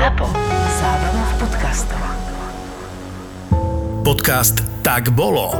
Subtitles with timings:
[0.00, 0.32] ZAPO.
[0.80, 2.00] Zábrná v podcastov.
[4.00, 5.52] Podcast Tak bolo.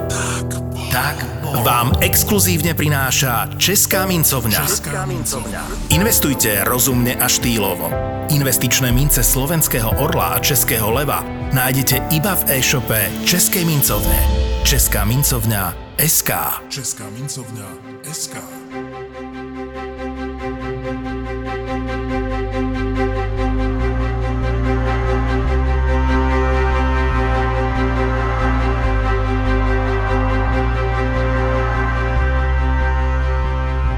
[0.89, 1.61] Tak bolo.
[1.61, 4.65] Vám exkluzívne prináša Česká mincovňa.
[4.65, 5.93] Česká mincovňa.
[5.93, 7.93] Investujte rozumne a štýlovo.
[8.33, 11.21] Investičné mince slovenského orla a českého leva
[11.53, 14.25] nájdete iba v e-shope Českej mincovne.
[14.65, 16.65] Česká mincovňa SK.
[16.73, 17.69] Česká mincovňa
[18.09, 18.60] SK.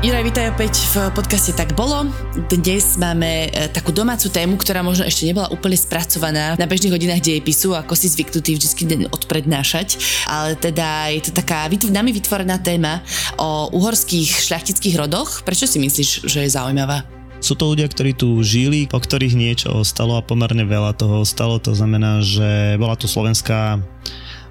[0.02, 2.10] Juraj, vítaj opäť v podcaste Tak bolo.
[2.50, 7.22] Dnes máme e, takú domácu tému, ktorá možno ešte nebola úplne spracovaná na bežných hodinách
[7.22, 10.02] dejepisu, ako si zvyknutý vždy deň odprednášať.
[10.26, 13.06] Ale teda je to taká nami vytvorená téma
[13.38, 15.46] o uhorských šľachtických rodoch.
[15.46, 17.06] Prečo si myslíš, že je zaujímavá?
[17.38, 21.62] Sú to ľudia, ktorí tu žili, o ktorých niečo ostalo a pomerne veľa toho ostalo.
[21.62, 23.78] To znamená, že bola tu slovenská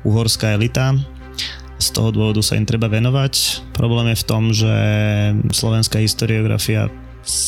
[0.07, 0.95] uhorská elita,
[1.81, 3.65] z toho dôvodu sa im treba venovať.
[3.73, 4.73] Problém je v tom, že
[5.49, 6.93] slovenská historiografia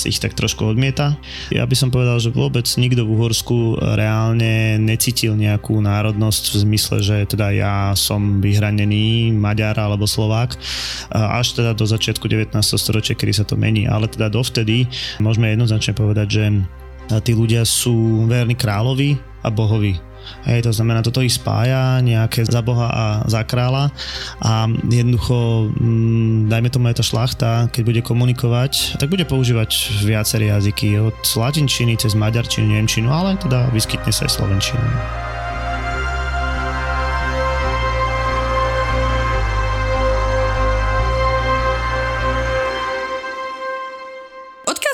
[0.06, 1.18] ich tak trošku odmieta.
[1.50, 6.98] Ja by som povedal, že vôbec nikto v Uhorsku reálne necítil nejakú národnosť v zmysle,
[7.02, 10.54] že teda ja som vyhranený Maďar alebo Slovák,
[11.10, 12.54] až teda do začiatku 19.
[12.62, 13.90] storočia, kedy sa to mení.
[13.90, 14.86] Ale teda dovtedy
[15.18, 16.46] môžeme jednoznačne povedať, že
[17.26, 19.98] tí ľudia sú verní kráľovi a bohovi
[20.48, 23.92] Hej, to znamená, toto ich spája nejaké za Boha a za kráľa
[24.44, 30.52] a jednoducho, mm, dajme tomu aj tá šlachta, keď bude komunikovať, tak bude používať viaceré
[30.52, 35.33] jazyky, od latinčiny cez maďarčinu, nemčinu, ale teda vyskytne sa aj slovenčina.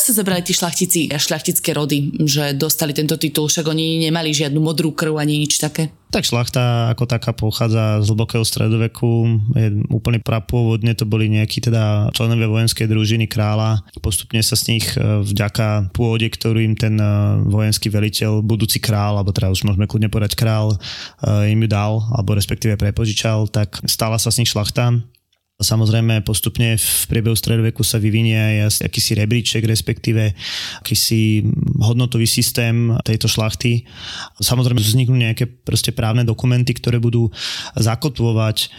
[0.09, 4.57] Sa zobrali tí šlachtici a šlachtické rody, že dostali tento titul, však oni nemali žiadnu
[4.57, 5.93] modrú krv ani nič také?
[6.09, 12.09] Tak šlachta ako taká pochádza z hlbokého stredoveku, je úplne prapôvodne to boli nejakí teda
[12.17, 13.85] členovia vojenskej družiny kráľa.
[14.01, 17.05] Postupne sa z nich e, vďaka pôde, ktorú im ten e,
[17.45, 20.73] vojenský veliteľ, budúci král, alebo teda už môžeme kľudne povedať král,
[21.21, 24.97] im ju dal, alebo respektíve prepožičal, tak stala sa z nich šlachta
[25.59, 30.31] Samozrejme postupne v priebehu stredoveku sa vyvinie aj akýsi rebríček, respektíve
[30.79, 31.43] akýsi
[31.83, 33.83] hodnotový systém tejto šlachty.
[34.39, 37.27] Samozrejme vzniknú nejaké proste právne dokumenty, ktoré budú
[37.75, 38.71] zakotvovať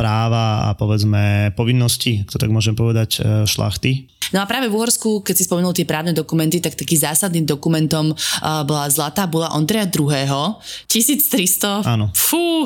[0.00, 4.08] práva a povedzme povinnosti, to tak môžem povedať, e, šlachty.
[4.32, 8.14] No a práve v Uhorsku, keď si spomenul tie právne dokumenty, tak taký zásadným dokumentom
[8.14, 10.56] uh, bola zlatá bola Ondreja II.
[10.88, 11.84] 1300.
[11.84, 12.08] Áno.
[12.14, 12.64] Fú.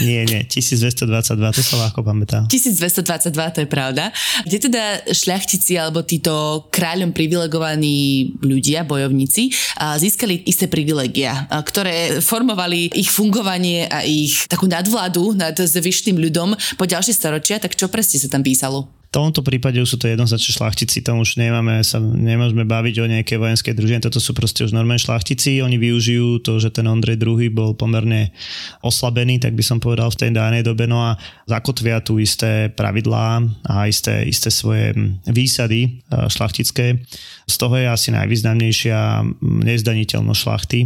[0.00, 2.46] Nie, nie, 1222, to sa ľahko pamätá.
[2.48, 4.14] 1222, to je pravda.
[4.46, 12.22] Kde teda šľachtici alebo títo kráľom privilegovaní ľudia, bojovníci, uh, získali isté privilegia, uh, ktoré
[12.22, 17.90] formovali ich fungovanie a ich takú nadvládu nad zvyšným ľudom po ďalšie storočia, tak čo
[17.90, 19.03] presne sa tam písalo?
[19.14, 23.38] Tomto prípade už sú to jednoznačne šlachtici, tam už nemáme, sa nemôžeme baviť o nejakej
[23.38, 27.46] vojenskej družine, toto sú proste už normálne šlachtici, oni využijú to, že ten Ondrej II
[27.54, 28.34] bol pomerne
[28.82, 31.14] oslabený, tak by som povedal v tej danej dobe, no a
[31.46, 34.90] zakotvia tu isté pravidlá a isté, isté svoje
[35.30, 35.88] výsady e,
[36.26, 36.98] šlachtické.
[37.46, 40.80] Z toho je asi najvýznamnejšia nezdaniteľnosť šlachty,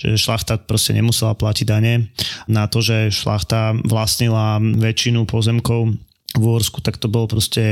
[0.00, 2.08] že šlachta proste nemusela platiť dane
[2.48, 7.62] na to, že šlachta vlastnila väčšinu pozemkov v Uhorsku, tak to bolo proste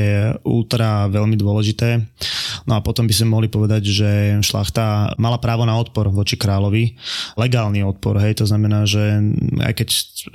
[0.46, 1.98] ultra veľmi dôležité.
[2.64, 6.94] No a potom by sme mohli povedať, že šlachta mala právo na odpor voči kráľovi.
[7.34, 9.18] Legálny odpor, hej, to znamená, že
[9.58, 9.88] aj keď,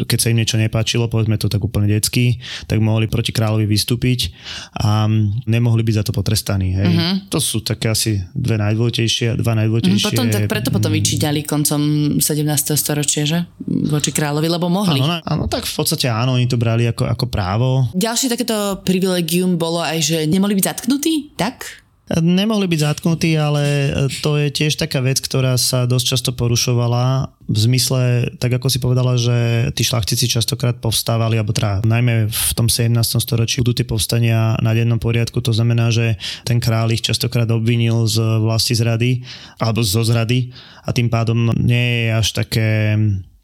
[0.03, 4.35] keď sa im niečo nepáčilo, povedzme to tak úplne detsky, tak mohli proti kráľovi vystúpiť
[4.75, 5.07] a
[5.47, 6.91] nemohli byť za to potrestaní, hej.
[6.91, 7.31] Mm-hmm.
[7.31, 10.03] To sú také asi dve najdôležitejšie, dva najdôležitejšie.
[10.03, 11.81] Mm, potom, tak preto potom vyčítali koncom
[12.19, 12.75] 17.
[12.75, 13.39] storočia, že?
[13.87, 14.99] Voči kráľovi, lebo mohli.
[14.99, 17.87] Áno, áno, tak v podstate áno, oni to brali ako, ako právo.
[17.95, 21.85] Ďalšie ďalšie takéto privilegium bolo aj, že nemohli byť zatknutí, tak?
[22.09, 23.93] Nemohli byť zatknutí, ale
[24.25, 28.81] to je tiež taká vec, ktorá sa dosť často porušovala v zmysle, tak ako si
[28.81, 32.89] povedala, že tí šlachtici častokrát povstávali, alebo teda najmä v tom 17.
[33.21, 38.09] storočí budú tie povstania na dennom poriadku, to znamená, že ten kráľ ich častokrát obvinil
[38.09, 39.21] z vlasti zrady,
[39.61, 40.49] alebo zo zrady
[40.87, 42.97] a tým pádom nie je až také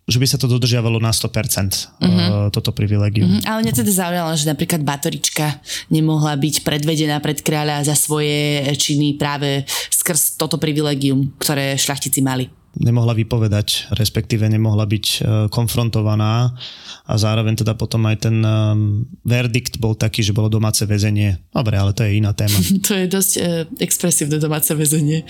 [0.04, 2.52] že by sa to dodržiavalo na 100% uh-huh.
[2.52, 3.40] toto privilegium.
[3.40, 3.48] Uh-huh.
[3.48, 9.16] Ale mňa teda zaujalo, že napríklad Batorička nemohla byť predvedená pred kráľa za svoje činy
[9.16, 12.63] práve skrz toto privilegium, ktoré šľachtici mali.
[12.80, 15.18] Nemohla vypovedať, respektíve nemohla byť e,
[15.54, 16.58] konfrontovaná
[17.04, 18.38] a zároveň teda potom aj ten
[19.28, 21.38] verdikt bol taký, že bolo domáce väzenie.
[21.52, 22.56] Dobre, ale to je iná téma.
[22.88, 23.42] To je dosť e,
[23.84, 25.24] expresívne domáce väzenie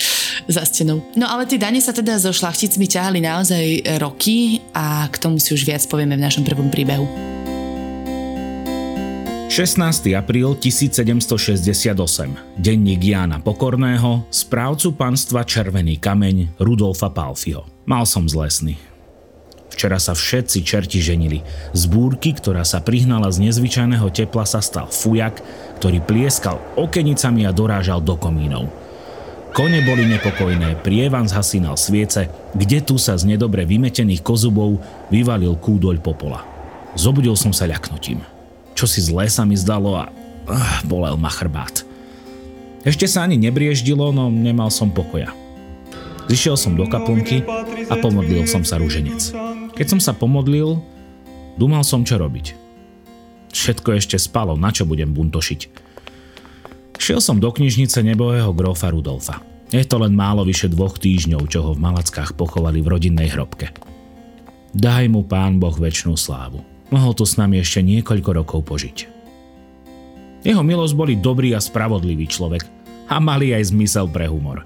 [0.48, 1.04] za stenou.
[1.20, 5.54] No ale tie dane sa teda so šlachticmi ťahali naozaj roky a k tomu si
[5.54, 7.43] už viac povieme v našom prvom príbehu.
[9.54, 10.18] 16.
[10.18, 12.58] apríl 1768.
[12.58, 17.62] Denník Jána Pokorného, správcu panstva Červený kameň Rudolfa Palfiho.
[17.86, 18.82] Mal som z lesny.
[19.70, 21.46] Včera sa všetci čerti ženili.
[21.70, 25.46] Z búrky, ktorá sa prihnala z nezvyčajného tepla, sa stal fujak,
[25.78, 28.74] ktorý plieskal okenicami a dorážal do komínov.
[29.54, 32.26] Kone boli nepokojné, prievan zhasínal sviece,
[32.58, 34.82] kde tu sa z nedobre vymetených kozubov
[35.14, 36.42] vyvalil kúdoľ popola.
[36.98, 38.33] Zobudil som sa ľaknutím
[38.74, 41.86] čo si z lesa mi zdalo a uh, bolel ma chrbát.
[42.84, 45.32] Ešte sa ani nebrieždilo, no nemal som pokoja.
[46.28, 47.44] Zišiel som do kaplnky
[47.88, 49.32] a pomodlil som sa rúženec.
[49.76, 50.80] Keď som sa pomodlil,
[51.56, 52.56] dúmal som, čo robiť.
[53.54, 55.62] Všetko ešte spalo, na čo budem buntošiť.
[57.00, 59.44] Šiel som do knižnice nebohého grófa Rudolfa.
[59.74, 63.74] Je to len málo vyše dvoch týždňov, čo ho v Malackách pochovali v rodinnej hrobke.
[64.74, 66.73] Daj mu pán Boh väčšnú slávu.
[66.94, 68.98] Mohol tu s nami ešte niekoľko rokov požiť.
[70.46, 72.70] Jeho milosť boli dobrý a spravodlivý človek
[73.10, 74.62] a mali aj zmysel pre humor.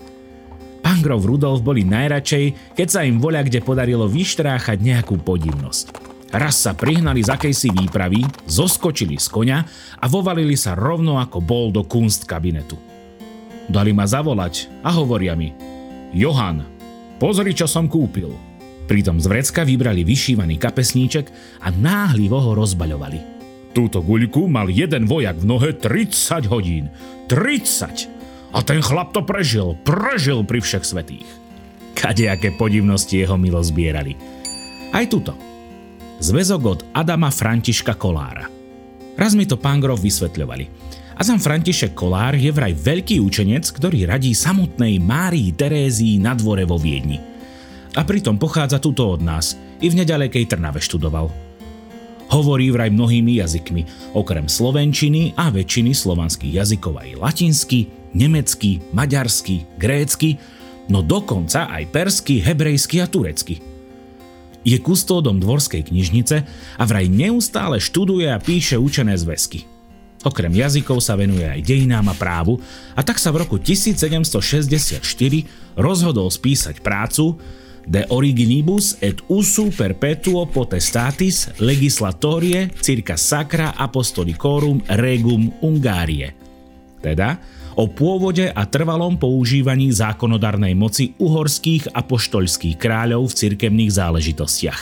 [0.83, 6.03] Pán Grov Rudolf boli najradšej, keď sa im voľa kde podarilo vyštráchať nejakú podivnosť.
[6.35, 9.59] Raz sa prihnali z akejsi výpravy, zoskočili z koňa
[10.03, 12.75] a vovalili sa rovno ako bol do kunst kabinetu.
[13.71, 15.55] Dali ma zavolať a hovoria mi
[16.11, 16.67] Johan,
[17.19, 18.35] pozri, čo som kúpil–
[18.87, 21.27] Pritom z vrecka vybrali vyšívaný kapesníček
[21.59, 23.19] a náhlivo ho rozbaľovali.
[23.75, 26.87] Túto guľku mal jeden vojak v nohe 30 hodín.
[27.27, 28.55] 30!
[28.55, 31.27] A ten chlap to prežil, prežil pri všech svetých.
[31.93, 34.15] Kadejaké podivnosti jeho milo zbierali.
[34.95, 35.35] Aj tuto.
[36.23, 38.47] Zväzok od Adama Františka Kolára.
[39.19, 40.65] Raz mi to pán Grof vysvetľovali.
[41.19, 46.79] Azam František Kolár je vraj veľký učenec, ktorý radí samotnej Márii Terézii na dvore vo
[46.79, 47.19] Viedni–
[47.95, 49.55] a pritom pochádza tuto od nás.
[49.77, 51.29] I v nedalekej Trnave študoval.
[52.27, 60.35] Hovorí vraj mnohými jazykmi, okrem slovenčiny a väčšiny slovanských jazykov aj latinsky, nemecky, maďarsky, grécky,
[60.91, 63.63] no dokonca aj persky, hebrejsky a turecky.
[64.67, 66.43] Je kustódom dvorskej knižnice
[66.75, 69.63] a vraj neustále študuje a píše učené zväzky.
[70.27, 72.59] Okrem jazykov sa venuje aj dejinám a právu
[72.91, 74.99] a tak sa v roku 1764
[75.79, 77.39] rozhodol spísať prácu,
[77.87, 86.35] de originibus et usu perpetuo potestatis legislatorie circa sacra apostolicorum regum Ungárie.
[86.99, 87.39] Teda
[87.79, 94.79] o pôvode a trvalom používaní zákonodárnej moci uhorských apoštolských kráľov v cirkevných záležitostiach.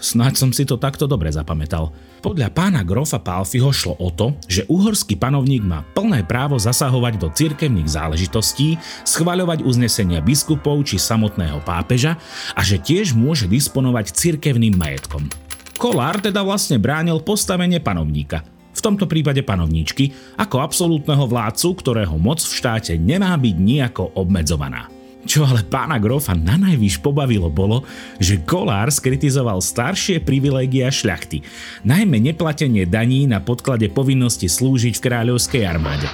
[0.00, 1.92] Snáď som si to takto dobre zapamätal.
[2.26, 7.30] Podľa pána Grofa Palfiho šlo o to, že uhorský panovník má plné právo zasahovať do
[7.30, 12.18] cirkevných záležitostí, schvaľovať uznesenia biskupov či samotného pápeža
[12.58, 15.30] a že tiež môže disponovať cirkevným majetkom.
[15.78, 18.42] Kolár teda vlastne bránil postavenie panovníka,
[18.74, 24.95] v tomto prípade panovníčky, ako absolútneho vládcu, ktorého moc v štáte nemá byť nejako obmedzovaná.
[25.26, 27.82] Čo ale pána Grofa na najvýš pobavilo bolo,
[28.22, 31.42] že Kolár skritizoval staršie privilégia šľachty,
[31.82, 36.06] najmä neplatenie daní na podklade povinnosti slúžiť v kráľovskej armáde.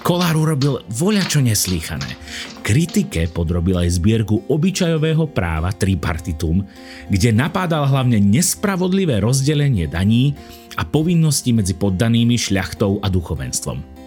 [0.00, 2.16] Kolár urobil voľačo neslýchané.
[2.64, 6.64] Kritike podrobil aj zbierku obyčajového práva tripartitum,
[7.12, 10.32] kde napádal hlavne nespravodlivé rozdelenie daní
[10.80, 13.97] a povinností medzi poddanými šľachtou a duchovenstvom.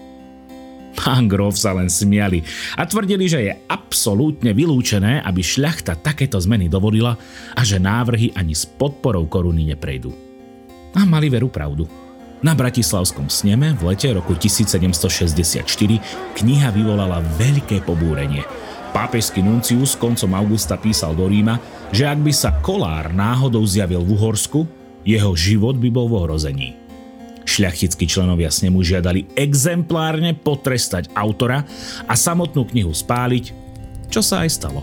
[0.91, 2.43] Pán Grof sa len smiali
[2.75, 7.15] a tvrdili, že je absolútne vylúčené, aby šľachta takéto zmeny dovolila
[7.55, 10.11] a že návrhy ani s podporou koruny neprejdú.
[10.91, 11.87] A mali veru pravdu.
[12.41, 15.61] Na Bratislavskom sneme v lete roku 1764
[16.41, 18.41] kniha vyvolala veľké pobúrenie.
[18.91, 21.61] Pápežský nuncius koncom augusta písal do Ríma,
[21.93, 24.65] že ak by sa kolár náhodou zjavil v Uhorsku,
[25.05, 26.80] jeho život by bol v ohrození.
[27.41, 31.65] Šľachtickí členovia snemu žiadali exemplárne potrestať autora
[32.05, 33.45] a samotnú knihu spáliť,
[34.13, 34.81] čo sa aj stalo.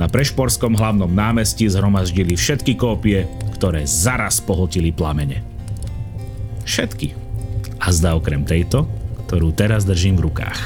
[0.00, 3.28] Na Prešporskom hlavnom námestí zhromaždili všetky kópie,
[3.60, 5.44] ktoré zaraz pohotili plamene.
[6.64, 7.12] Všetky.
[7.80, 8.88] A zdá okrem tejto,
[9.28, 10.60] ktorú teraz držím v rukách.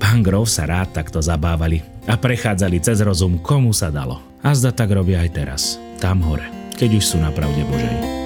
[0.00, 4.20] Pán Grov sa rád takto zabávali a prechádzali cez rozum, komu sa dalo.
[4.44, 5.62] A zda tak robia aj teraz,
[6.00, 6.44] tam hore,
[6.76, 8.23] keď už sú na pravde Božej.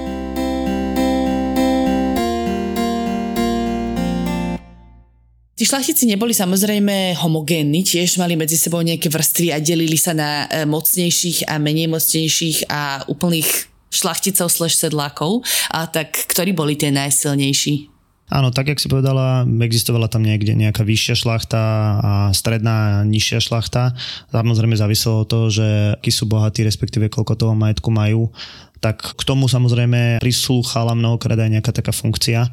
[5.59, 10.47] Tí šlachtici neboli samozrejme homogénni, tiež mali medzi sebou nejaké vrstvy a delili sa na
[10.47, 15.43] e, mocnejších a menej mocnejších a úplných šlachticov slash sedlákov.
[15.75, 17.91] A tak ktorí boli tie najsilnejší?
[18.29, 21.63] Áno, tak jak si povedala, existovala tam niekde nejaká vyššia šlachta
[21.97, 23.97] a stredná a nižšia šlachta.
[24.29, 28.29] Samozrejme záviselo od toho, že akí sú bohatí, respektíve koľko toho majetku majú
[28.79, 32.47] tak k tomu samozrejme prislúchala mnohokrát aj nejaká taká funkcia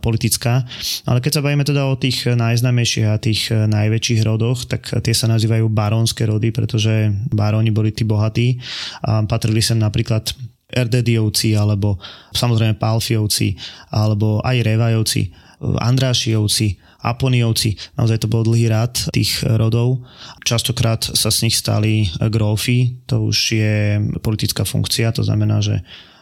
[0.00, 0.64] politická.
[1.04, 5.28] Ale keď sa bavíme teda o tých najznámejších a tých najväčších rodoch, tak tie sa
[5.28, 8.56] nazývajú barónske rody, pretože baróni boli tí bohatí
[9.04, 10.32] a patrili sem napríklad
[10.68, 11.96] Erdediovci, alebo
[12.36, 13.56] samozrejme Palfiovci,
[13.88, 15.32] alebo aj Revajovci,
[15.64, 20.02] Andrášiovci, Aponiovci, naozaj to bol dlhý rád tých rodov.
[20.42, 25.78] Častokrát sa z nich stali grófy, to už je politická funkcia, to znamená, že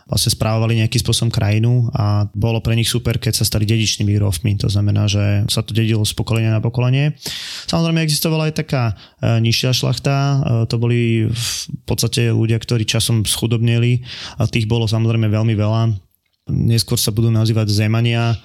[0.06, 4.54] vlastne správovali nejakým spôsobom krajinu a bolo pre nich super, keď sa stali dedičnými grófmi.
[4.62, 7.18] To znamená, že sa to dedilo z pokolenia na pokolenie.
[7.66, 10.36] Samozrejme existovala aj taká e, nižšia šlachta, e,
[10.70, 11.50] to boli v
[11.90, 14.06] podstate ľudia, ktorí časom schudobnili
[14.38, 16.05] a tých bolo samozrejme veľmi veľa
[16.46, 18.38] neskôr sa budú nazývať Zemania.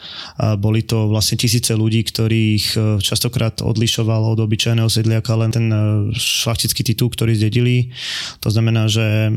[0.58, 5.78] Boli to vlastne tisíce ľudí, ktorých e, častokrát odlišoval od obyčajného sedliaka len ten e,
[6.18, 7.94] šlachtický titul, ktorý zdedili.
[8.42, 9.30] To znamená, že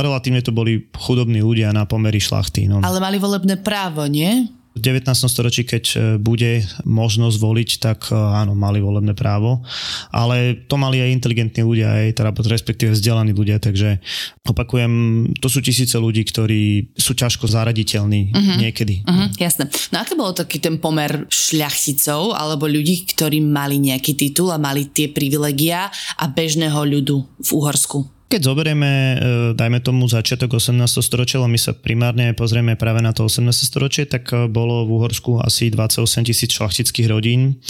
[0.00, 2.64] relatívne to boli chudobní ľudia na pomery šlachty.
[2.64, 2.80] No.
[2.80, 4.48] Ale mali volebné právo, nie?
[4.76, 5.08] V 19.
[5.08, 9.64] storočí, keď e, bude možnosť voliť, tak e, áno, mali volebné právo,
[10.12, 14.04] ale to mali aj inteligentní ľudia, aj teda respektíve vzdelaní ľudia, takže
[14.44, 14.92] opakujem,
[15.40, 18.56] to sú tisíce ľudí, ktorí sú ťažko zaraditeľní uh-huh.
[18.60, 19.00] niekedy.
[19.08, 19.72] Uh-huh, jasné.
[19.90, 24.92] No aké bolo taký ten pomer šľachticov alebo ľudí, ktorí mali nejaký titul a mali
[24.92, 25.88] tie privilegia
[26.20, 28.15] a bežného ľudu v Uhorsku?
[28.26, 29.14] Keď zoberieme, e,
[29.54, 30.98] dajme tomu začiatok 18.
[30.98, 33.54] storočia, my sa primárne pozrieme práve na to 18.
[33.54, 37.62] storočie, tak e, bolo v Uhorsku asi 28 tisíc šlachtických rodín,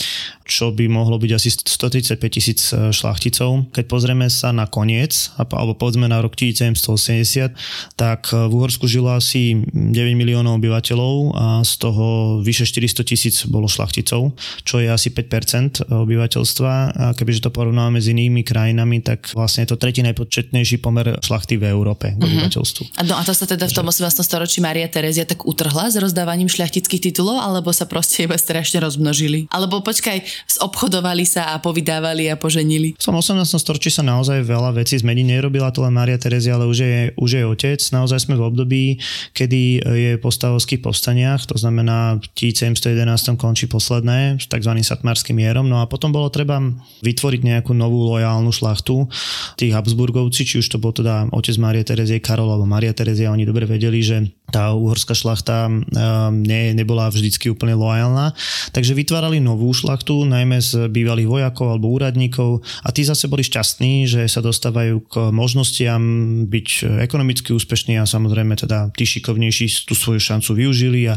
[0.49, 3.69] čo by mohlo byť asi 135 tisíc e, šlachticov.
[3.69, 7.53] Keď pozrieme sa na koniec, alebo povedzme na rok 1780,
[8.01, 13.69] tak v Uhorsku žilo asi 9 miliónov obyvateľov a z toho vyše 400 tisíc bolo
[13.69, 14.33] šlachticov,
[14.65, 16.73] čo je asi 5% obyvateľstva.
[16.97, 21.19] A kebyže to porovnáme s inými krajinami, tak vlastne je to tretí najpočet najpočetnejší pomer
[21.23, 22.27] šlachty v Európe k mhm.
[22.27, 22.83] obyvateľstvu.
[22.87, 23.07] Uh-huh.
[23.07, 24.23] No, a to sa teda v tom 18.
[24.23, 29.51] storočí Maria Terezia tak utrhla s rozdávaním šľachtických titulov, alebo sa proste iba strašne rozmnožili?
[29.51, 30.23] Alebo počkaj,
[30.63, 32.95] zobchodovali sa a povydávali a poženili?
[32.95, 33.43] V tom 18.
[33.59, 35.27] storočí sa naozaj veľa vecí zmení.
[35.27, 37.81] Nerobila to len Maria Terezia, ale už je, už je otec.
[37.91, 38.85] Naozaj sme v období,
[39.35, 44.73] kedy je po stavovských povstaniach, to znamená v 1711 končí posledné s tzv.
[44.83, 45.67] satmarským mierom.
[45.67, 46.59] No a potom bolo treba
[47.03, 49.09] vytvoriť nejakú novú lojálnu šlachtu
[49.57, 53.33] tých Habsburgovcov Uhorci, či už to bol teda otec Marie Terezie Karol alebo Maria Terezia,
[53.33, 55.81] oni dobre vedeli, že tá uhorská šlachta um,
[56.45, 58.37] ne, nebola vždycky úplne loajálna.
[58.77, 64.05] Takže vytvárali novú šlachtu, najmä z bývalých vojakov alebo úradníkov a tí zase boli šťastní,
[64.05, 66.05] že sa dostávajú k možnostiam
[66.53, 71.17] byť ekonomicky úspešní a samozrejme teda tí šikovnejší tú svoju šancu využili a,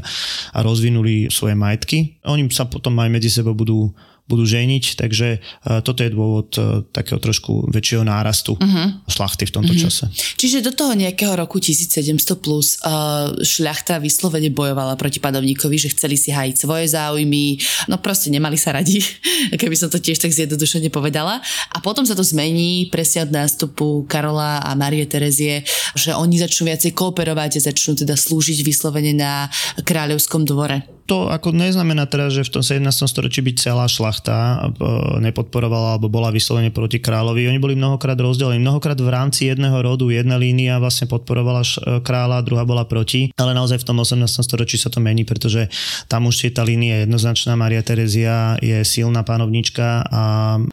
[0.56, 2.24] a rozvinuli svoje majetky.
[2.24, 3.92] Oni sa potom aj medzi sebou budú
[4.30, 9.02] budú ženiť, takže uh, toto je dôvod uh, takého trošku väčšieho nárastu uh-huh.
[9.10, 9.90] šlachty v tomto uh-huh.
[9.90, 10.06] čase.
[10.38, 12.06] Čiže do toho nejakého roku 1700
[12.38, 17.58] plus uh, šľachta vyslovene bojovala proti padovníkovi, že chceli si hájiť svoje záujmy,
[17.90, 19.02] no proste nemali sa radi,
[19.62, 21.42] keby som to tiež tak zjednodušene povedala.
[21.74, 25.66] A potom sa to zmení presne od nástupu Karola a Marie Terezie,
[25.98, 29.50] že oni začnú viacej kooperovať a začnú teda slúžiť vyslovene na
[29.82, 32.86] kráľovskom dvore to ako neznamená teraz, že v tom 17.
[33.10, 34.58] storočí byť celá šlachta e,
[35.26, 37.50] nepodporovala alebo bola vyslovene proti kráľovi.
[37.50, 38.62] Oni boli mnohokrát rozdelení.
[38.62, 43.34] Mnohokrát v rámci jedného rodu jedna línia vlastne podporovala e, kráľa, druhá bola proti.
[43.42, 44.22] Ale naozaj v tom 18.
[44.46, 45.66] storočí sa to mení, pretože
[46.06, 47.58] tam už je tá línia jednoznačná.
[47.58, 50.24] Maria Terezia je silná panovnička a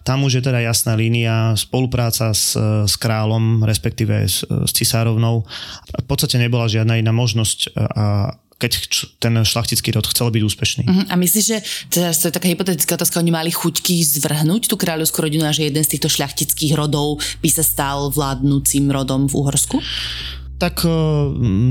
[0.04, 2.52] tam už je teda jasná línia spolupráca s,
[2.84, 5.48] s kráľom, respektíve s, s cisárovnou.
[5.96, 8.72] V podstate nebola žiadna iná možnosť a keď
[9.20, 10.84] ten šlachtický rod chcel byť úspešný.
[10.88, 11.04] Uh-huh.
[11.12, 11.58] A myslíš, že
[11.92, 15.68] teraz to je taká hypotetická otázka, oni mali chuťky zvrhnúť tú kráľovskú rodinu a že
[15.68, 19.76] jeden z týchto šľachtických rodov by sa stal vládnúcim rodom v Uhorsku?
[20.56, 20.88] Tak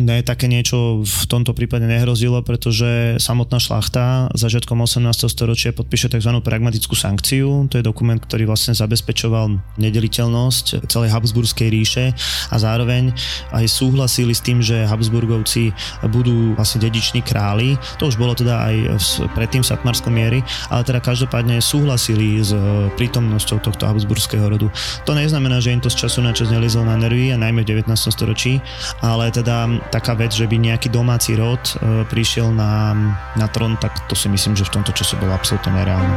[0.05, 5.25] ne, také niečo v tomto prípade nehrozilo, pretože samotná šlachta začiatkom 18.
[5.25, 6.29] storočia podpíše tzv.
[6.37, 7.65] pragmatickú sankciu.
[7.73, 12.13] To je dokument, ktorý vlastne zabezpečoval nedeliteľnosť celej Habsburskej ríše
[12.53, 13.09] a zároveň
[13.57, 15.73] aj súhlasili s tým, že Habsburgovci
[16.13, 17.81] budú vlastne dediční králi.
[17.97, 19.01] To už bolo teda aj
[19.33, 22.53] predtým v Satmarskom miery, ale teda každopádne súhlasili s
[23.01, 24.69] prítomnosťou tohto Habsburského rodu.
[25.09, 27.81] To neznamená, že im to z času na čas nelizlo na nervy a najmä v
[27.81, 27.89] 19.
[28.13, 28.61] storočí,
[29.01, 32.96] ale teda taká vec, že by nejaký domáci rod e, prišiel na,
[33.36, 36.15] na trón, tak to si myslím, že v tomto čase bolo absolútne nereálne.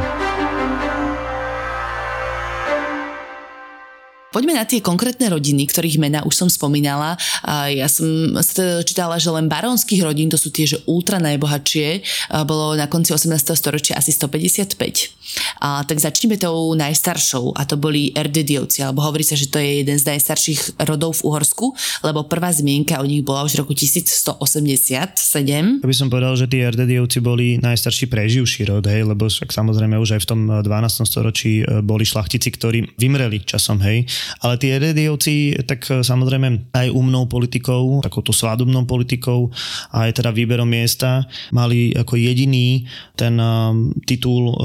[4.29, 7.17] Poďme na tie konkrétne rodiny, ktorých mena už som spomínala.
[7.73, 8.37] Ja som
[8.85, 12.05] čítala, že len baronských rodín, to sú tie, že ultra najbohatšie,
[12.45, 13.33] bolo na konci 18.
[13.57, 15.18] storočia asi 155.
[15.59, 19.83] A, tak začneme tou najstaršou a to boli Erdediovci, alebo hovorí sa, že to je
[19.83, 23.73] jeden z najstarších rodov v Uhorsku, lebo prvá zmienka o nich bola už v roku
[23.75, 24.39] 1187.
[25.83, 29.99] Ja by som povedal, že tí Erdediovci boli najstarší preživší rod, hej, lebo však samozrejme
[29.99, 30.65] už aj v tom 12.
[31.05, 34.07] storočí e, boli šlachtici, ktorí vymreli časom, hej.
[34.41, 39.51] Ale tí Erdediovci, tak e, samozrejme aj umnou politikou, takouto svadobnou politikou
[39.93, 42.85] a aj teda výberom miesta mali ako jediný
[43.19, 44.55] ten um, titul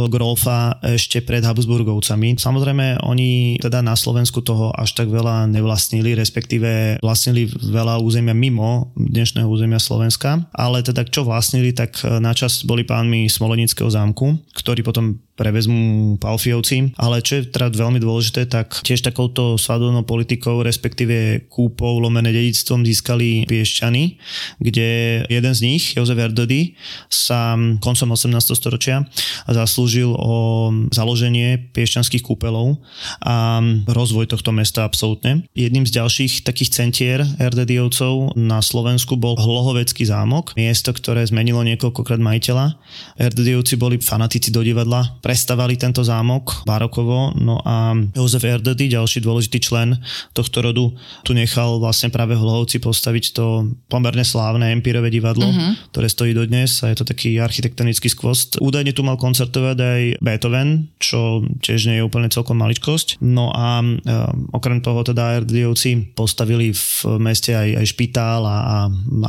[0.55, 2.39] Grolfa ešte pred Habsburgovcami.
[2.39, 8.95] Samozrejme, oni teda na Slovensku toho až tak veľa nevlastnili, respektíve vlastnili veľa územia mimo
[8.95, 15.19] dnešného územia Slovenska, ale teda čo vlastnili, tak načas boli pánmi Smolenického zámku, ktorý potom
[15.35, 16.95] prevezmú Palfiovci.
[16.99, 22.87] Ale čo je teda veľmi dôležité, tak tiež takouto svadobnou politikou, respektíve kúpou lomené dedictvom
[22.87, 24.19] získali Piešťany,
[24.63, 24.89] kde
[25.27, 26.79] jeden z nich, Jozef Erdody,
[27.11, 28.55] sa koncom 18.
[28.55, 29.07] storočia
[29.51, 32.79] zaslúžil o založenie piešťanských kúpelov
[33.23, 33.59] a
[33.91, 35.47] rozvoj tohto mesta absolútne.
[35.59, 42.23] Jedným z ďalších takých centier Erdediovcov na Slovensku bol Hlohovecký zámok, miesto, ktoré zmenilo niekoľkokrát
[42.23, 42.79] majiteľa.
[43.19, 49.57] Erdediovci boli fanatici do divadla, prestavali tento zámok barokovo, no a Jozef Erdedy, ďalší dôležitý
[49.65, 49.97] člen
[50.37, 50.93] tohto rodu,
[51.25, 55.81] tu nechal vlastne práve Hlohovci postaviť to pomerne slávne Empírové divadlo, uh-huh.
[55.97, 58.61] ktoré stojí dodnes a je to taký architektonický skvost.
[58.61, 63.25] Údajne tu mal koncertovať aj Beethoven, čo tiež nie je úplne celkom maličkosť.
[63.25, 63.97] No a e,
[64.53, 68.77] okrem toho teda Erdediovci postavili v meste aj, aj špitál a, a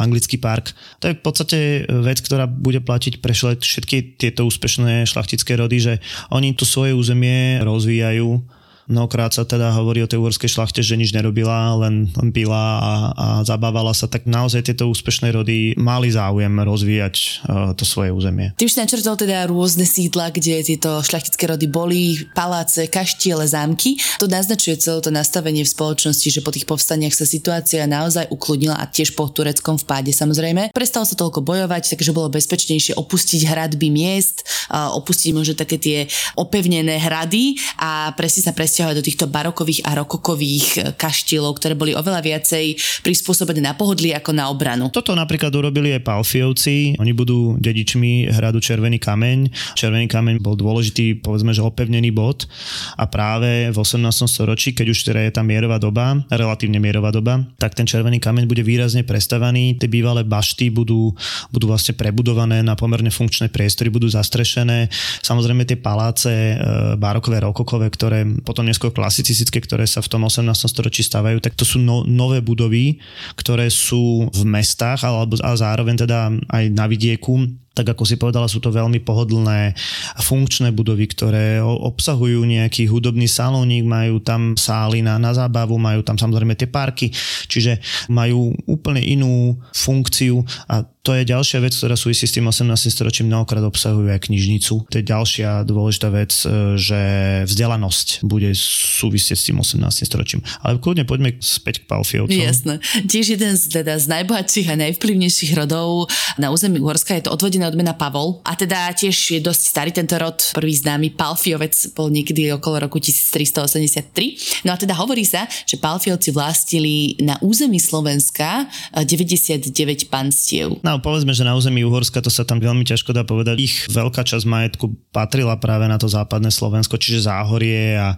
[0.04, 0.76] anglický park.
[1.00, 5.94] To je v podstate vec, ktorá bude platiť pre všetky tieto úspešné šlachtické rody, že
[6.34, 8.42] oni to svoje územie rozvíjajú
[8.86, 12.94] Mnohokrát sa teda hovorí o tej uhorskej šlachte, že nič nerobila, len, len pila a,
[13.18, 18.54] a zabávala sa, tak naozaj tieto úspešné rody mali záujem rozvíjať uh, to svoje územie.
[18.54, 23.98] Ty už načrtol teda rôzne sídla, kde tieto šlachtické rody boli, paláce, kaštiele, zámky.
[24.22, 28.78] To naznačuje celé to nastavenie v spoločnosti, že po tých povstaniach sa situácia naozaj ukludnila
[28.78, 30.70] a tiež po tureckom vpáde samozrejme.
[30.70, 36.06] Prestalo sa toľko bojovať, takže bolo bezpečnejšie opustiť hradby miest, opustiť možno také tie
[36.38, 41.80] opevnené hrady a presne sa presne presťahovať do týchto barokových a rokokových e, kaštielov, ktoré
[41.80, 42.76] boli oveľa viacej
[43.08, 44.92] prispôsobené na pohodlie ako na obranu.
[44.92, 47.00] Toto napríklad urobili aj Palfiovci.
[47.00, 49.48] Oni budú dedičmi hradu Červený kameň.
[49.80, 52.52] Červený kameň bol dôležitý, povedzme, že opevnený bod
[53.00, 54.12] a práve v 18.
[54.28, 58.44] storočí, keď už teda je tam mierová doba, relatívne mierová doba, tak ten Červený kameň
[58.44, 59.80] bude výrazne prestavaný.
[59.80, 61.16] Tie bývalé bašty budú,
[61.48, 64.92] budú vlastne prebudované na pomerne funkčné priestory, budú zastrešené.
[65.24, 66.56] Samozrejme tie paláce e,
[67.00, 70.50] barokové, rokokové, ktoré potom neskôr klasicistické, ktoré sa v tom 18.
[70.66, 72.98] storočí stavajú, tak to sú no, nové budovy,
[73.38, 78.48] ktoré sú v mestách alebo a zároveň teda aj na vidieku tak ako si povedala,
[78.48, 79.76] sú to veľmi pohodlné
[80.24, 86.16] funkčné budovy, ktoré obsahujú nejaký hudobný salónik, majú tam sály na, na zábavu, majú tam
[86.16, 87.12] samozrejme tie parky,
[87.52, 90.40] čiže majú úplne inú funkciu
[90.72, 92.66] a to je ďalšia vec, ktorá súvisí s tým 18.
[92.90, 94.90] storočím, mnohokrát obsahujú aj knižnicu.
[94.90, 97.00] To je ďalšia dôležitá vec, e, že
[97.46, 100.10] vzdelanosť bude súvisieť s tým 18.
[100.10, 100.42] storočím.
[100.66, 102.34] Ale kľudne poďme späť k Palfiovcom.
[102.34, 102.82] Jasné.
[103.06, 106.10] Tiež jeden z, teda, z najbohatších a najvplyvnejších rodov
[106.42, 108.42] na území Uhorska je to odvodená odmena Pavol.
[108.42, 110.42] A teda tiež je dosť starý tento rod.
[110.58, 114.66] Prvý známy Palfiovec bol niekedy okolo roku 1383.
[114.66, 118.66] No a teda hovorí sa, že Palfiovci vlastnili na území Slovenska
[118.98, 120.82] 99 panstiev.
[120.96, 123.60] No povedzme, že na území Uhorska to sa tam veľmi ťažko dá povedať.
[123.60, 128.16] Ich veľká časť majetku patrila práve na to západné Slovensko, čiže Záhorie a,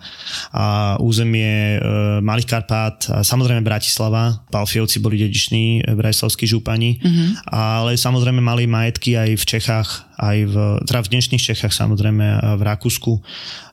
[0.53, 0.65] a
[1.01, 4.45] územie e, Malých Karpát a samozrejme Bratislava.
[4.53, 7.49] Palfiovci boli dediční e, bratislavskí župani, mm-hmm.
[7.49, 10.55] ale samozrejme mali majetky aj v Čechách, aj v,
[10.89, 13.21] teda v dnešných Čechách samozrejme v Rakúsku.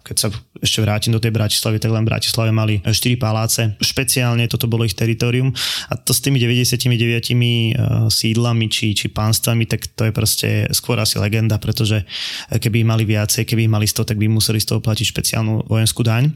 [0.04, 0.28] Keď sa
[0.60, 3.72] ešte vrátim do tej Bratislavy, tak len v Bratislave mali 4 paláce.
[3.80, 5.48] Špeciálne toto bolo ich teritorium
[5.88, 7.72] a to s tými 99 eh,
[8.12, 12.04] sídlami či, či pánstvami, tak to je proste skôr asi legenda, pretože
[12.52, 16.28] keby mali viacej, keby mali 100, tak by museli z toho platiť špeciálnu vojenskú daň.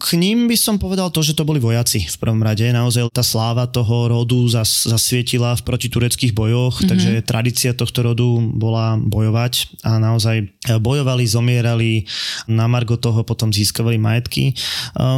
[0.00, 2.64] K ním by som povedal to, že to boli vojaci v prvom rade.
[2.64, 6.88] Naozaj tá sláva toho rodu zas, zasvietila v protitureckých bojoch, mm-hmm.
[6.88, 8.24] takže tradícia tohto rodu
[8.56, 10.48] bola bojovať a naozaj
[10.80, 12.08] bojovali, zomierali,
[12.48, 14.56] na margo toho potom získavali majetky.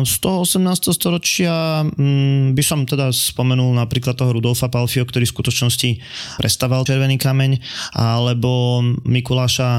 [0.02, 0.66] Z toho 18.
[0.90, 5.90] storočia mm, by som teda spomenul napríklad toho Rudolfa Palfio, ktorý v skutočnosti
[6.42, 7.62] prestaval Červený kameň,
[7.94, 9.70] alebo Mikuláša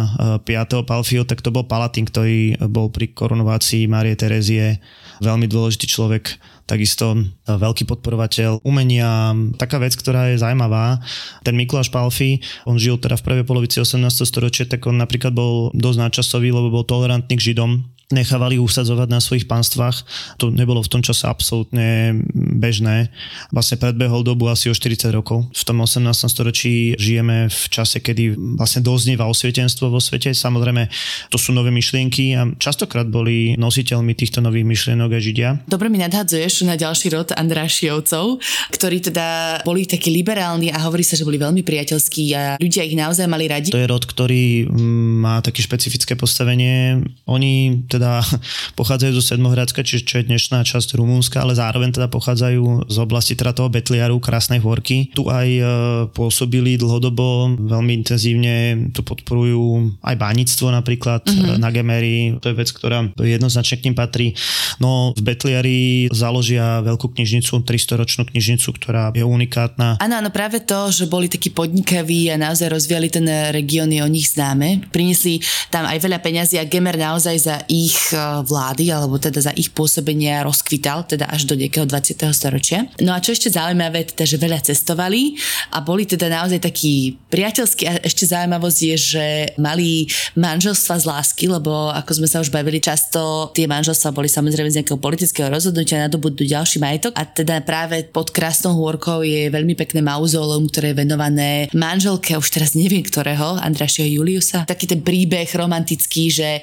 [0.47, 0.87] 5.
[0.87, 4.79] Palfio, tak to bol Palatín, ktorý bol pri korunovácii Márie Terezie
[5.21, 7.13] veľmi dôležitý človek, takisto
[7.45, 9.35] veľký podporovateľ umenia.
[9.59, 11.03] Taká vec, ktorá je zaujímavá,
[11.43, 14.03] ten Mikuláš Palfi, on žil teda v prvej polovici 18.
[14.23, 19.23] storočia, tak on napríklad bol dosť náčasový, lebo bol tolerantný k Židom, nechávali usadzovať na
[19.23, 20.03] svojich pánstvách.
[20.41, 23.13] To nebolo v tom čase absolútne bežné.
[23.49, 25.47] Vlastne predbehol dobu asi o 40 rokov.
[25.55, 26.03] V tom 18.
[26.27, 30.35] storočí žijeme v čase, kedy vlastne doznieva osvietenstvo vo svete.
[30.35, 30.89] Samozrejme,
[31.31, 35.49] to sú nové myšlienky a častokrát boli nositeľmi týchto nových myšlienok aj Židia.
[35.69, 38.41] Dobre mi nadhadzuješ na ďalší rod Andrášiovcov,
[38.73, 42.97] ktorí teda boli takí liberálni a hovorí sa, že boli veľmi priateľskí a ľudia ich
[42.97, 43.69] naozaj mali radi.
[43.71, 47.03] To je rod, ktorý mm, má také špecifické postavenie.
[47.29, 48.25] Oni teda
[48.79, 53.37] pochádzajú zo Sedmohradska, čiže čo je dnešná časť Rumúnska, ale zároveň teda pochádzajú z oblasti
[53.37, 55.13] teda toho Betliaru, Krásnej Horky.
[55.13, 55.63] Tu aj e,
[56.11, 61.59] pôsobili dlhodobo, veľmi intenzívne tu podporujú aj bánictvo napríklad mm-hmm.
[61.59, 64.33] na Gemery, to je vec, ktorá jednoznačne k ním patrí.
[64.79, 69.99] No v Betliari založia veľkú knižnicu, 300-ročnú knižnicu, ktorá je unikátna.
[69.99, 74.09] Áno, áno, práve to, že boli takí podnikaví a naozaj rozvíjali ten región je o
[74.09, 74.87] nich známe.
[74.89, 78.17] Priniesli tam aj veľa peňazí a Gemer naozaj za ich ich e,
[78.47, 82.23] vlády, alebo teda za ich pôsobenia rozkvital, teda až do nejakého 20.
[82.31, 82.87] storočia.
[83.03, 85.35] No a čo ešte zaujímavé, teda, že veľa cestovali
[85.75, 89.25] a boli teda naozaj takí priateľskí a ešte zaujímavosť je, že
[89.59, 90.07] mali
[90.39, 94.77] manželstva z lásky, lebo ako sme sa už bavili často, tie manželstva boli samozrejme z
[94.79, 99.75] nejakého politického rozhodnutia na dobu ďalší majetok a teda práve pod Krásnou hôrkou je veľmi
[99.75, 104.69] pekné mauzóleum, ktoré je venované manželke, už teraz neviem ktorého, Andrašieho Juliusa.
[104.69, 106.61] Taký ten príbeh romantický, že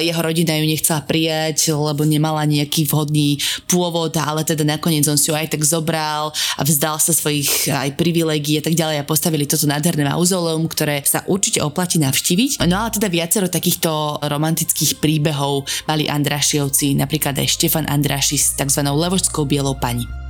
[0.00, 5.32] jeho rodina ju nechcela prijať, lebo nemala nejaký vhodný pôvod, ale teda nakoniec on si
[5.32, 9.48] ju aj tak zobral a vzdal sa svojich aj privilegií a tak ďalej a postavili
[9.48, 12.62] toto nádherné mauzoleum, ktoré sa určite oplatí navštíviť.
[12.68, 18.86] No ale teda viacero takýchto romantických príbehov mali Andrašiovci, napríklad aj Štefan Andraši s tzv.
[18.86, 20.29] levožskou bielou pani.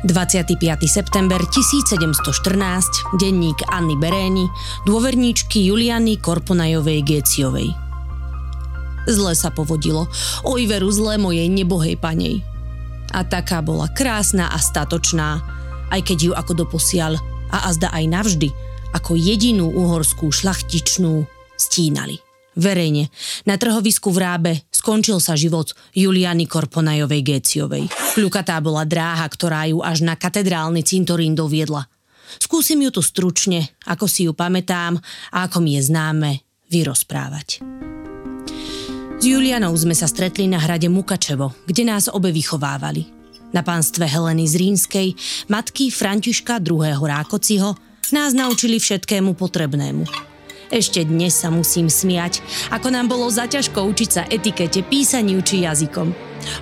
[0.00, 0.56] 25.
[0.88, 4.48] september 1714, denník Anny Beréni,
[4.88, 7.68] dôverníčky Juliany Korponajovej Géciovej.
[9.04, 10.08] Zle sa povodilo,
[10.48, 12.40] oj veru zle mojej nebohej panej.
[13.12, 15.44] A taká bola krásna a statočná,
[15.92, 17.20] aj keď ju ako doposiaľ
[17.52, 18.48] a azda aj navždy,
[18.96, 21.28] ako jedinú uhorskú šlachtičnú
[21.60, 22.29] stínali.
[22.58, 23.14] Verejne,
[23.46, 27.86] na trhovisku v Rábe skončil sa život Juliany Korponajovej Géciovej.
[28.18, 31.86] Kľukatá bola dráha, ktorá ju až na katedrálny cintorín doviedla.
[32.42, 34.98] Skúsim ju tu stručne, ako si ju pamätám
[35.30, 36.30] a ako mi je známe,
[36.70, 37.62] vyrozprávať.
[39.20, 43.06] S Julianou sme sa stretli na hrade Mukačevo, kde nás obe vychovávali.
[43.50, 45.08] Na pánstve Heleny z Rínskej,
[45.50, 46.98] matky Františka II.
[46.98, 47.74] Rákociho,
[48.10, 50.29] nás naučili všetkému potrebnému
[50.70, 52.38] ešte dnes sa musím smiať,
[52.70, 56.14] ako nám bolo zaťažko učiť sa etikete, písaniu či jazykom.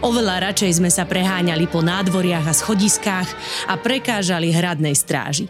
[0.02, 3.28] Oveľa radšej sme sa preháňali po nádvoriach a schodiskách
[3.68, 5.46] a prekážali hradnej stráži.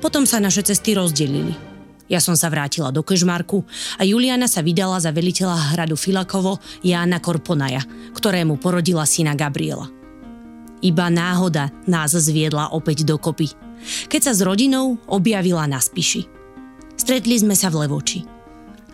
[0.00, 1.52] Potom sa naše cesty rozdelili.
[2.10, 3.62] Ja som sa vrátila do Kežmarku
[3.94, 7.84] a Juliana sa vydala za veliteľa hradu Filakovo Jána Korponaja,
[8.16, 9.86] ktorému porodila syna Gabriela.
[10.80, 13.52] Iba náhoda nás zviedla opäť dokopy,
[14.08, 16.39] keď sa s rodinou objavila na Spiši.
[17.00, 18.28] Stretli sme sa v Levoči.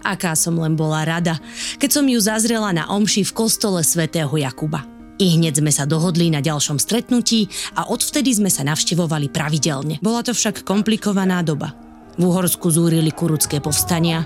[0.06, 1.42] Aká som len bola rada,
[1.82, 4.86] keď som ju zazrela na omši v kostole svätého Jakuba.
[5.18, 9.98] I hneď sme sa dohodli na ďalšom stretnutí a odvtedy sme sa navštevovali pravidelne.
[9.98, 11.74] Bola to však komplikovaná doba.
[12.14, 14.22] V Uhorsku zúrili kurucké povstania,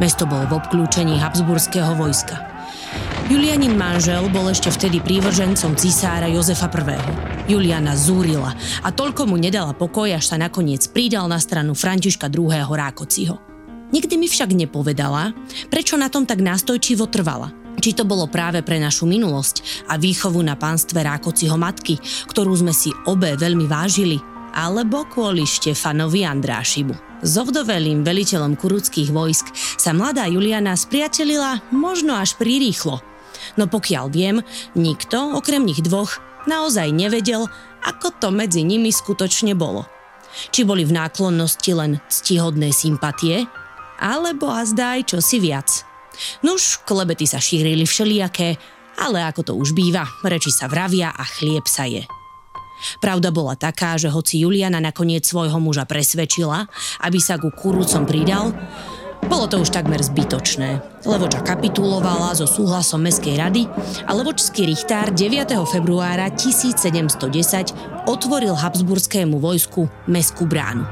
[0.00, 2.49] mesto bolo v obklúčení Habsburského vojska.
[3.30, 6.98] Julianin manžel bol ešte vtedy prívržencom cisára Jozefa I.
[7.46, 12.50] Juliana zúrila a toľko mu nedala pokoj, až sa nakoniec pridal na stranu Františka II.
[12.50, 13.38] Rákociho.
[13.94, 15.30] Nikdy mi však nepovedala,
[15.70, 17.54] prečo na tom tak nástojčivo trvala.
[17.78, 22.74] Či to bolo práve pre našu minulosť a výchovu na pánstve Rákociho matky, ktorú sme
[22.74, 24.18] si obe veľmi vážili,
[24.58, 27.22] alebo kvôli Štefanovi Andrášimu.
[27.22, 32.98] S ovdovelým veliteľom kuruckých vojsk sa mladá Juliana spriatelila možno až prirýchlo–
[33.56, 34.36] no pokiaľ viem,
[34.76, 37.46] nikto, okrem nich dvoch, naozaj nevedel,
[37.84, 39.88] ako to medzi nimi skutočne bolo.
[40.54, 43.44] Či boli v náklonnosti len ctihodné sympatie,
[44.00, 45.68] alebo azda aj čosi viac.
[46.44, 48.56] Nuž, klebety sa šírili všelijaké,
[49.00, 52.04] ale ako to už býva, reči sa vravia a chlieb sa je.
[53.00, 56.64] Pravda bola taká, že hoci Juliana nakoniec svojho muža presvedčila,
[57.04, 58.56] aby sa ku kurúcom pridal,
[59.30, 60.82] bolo to už takmer zbytočné.
[61.06, 63.62] Levoča kapitulovala so súhlasom Mestskej rady
[64.02, 65.54] a Levočský richtár 9.
[65.70, 70.82] februára 1710 otvoril Habsburskému vojsku Mestskú bránu.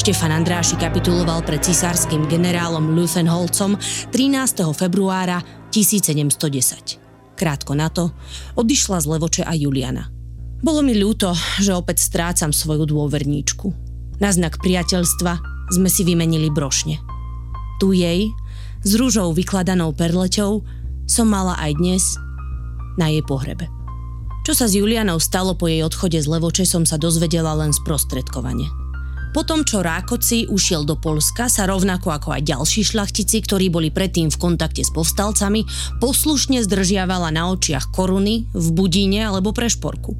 [0.00, 3.76] Štefan Andráši kapituloval pred cisárským generálom Luthenholcom
[4.16, 4.64] 13.
[4.72, 7.36] februára 1710.
[7.36, 8.16] Krátko na to
[8.56, 10.08] odišla z Levoče a Juliana.
[10.64, 13.70] Bolo mi ľúto, že opäť strácam svoju dôverníčku.
[14.24, 15.32] Na znak priateľstva
[15.68, 17.17] sme si vymenili brošne.
[17.78, 18.26] Tu jej,
[18.82, 20.66] s rúžou vykladanou perleťou,
[21.06, 22.02] som mala aj dnes
[22.98, 23.70] na jej pohrebe.
[24.42, 28.66] Čo sa s Julianou stalo po jej odchode z Levoče som sa dozvedela len sprostredkovane.
[29.30, 34.32] Potom, čo Rákoci ušiel do Polska, sa rovnako ako aj ďalší šlachtici, ktorí boli predtým
[34.32, 35.68] v kontakte s povstalcami,
[36.00, 40.16] poslušne zdržiavala na očiach koruny, v Budíne alebo Prešporku.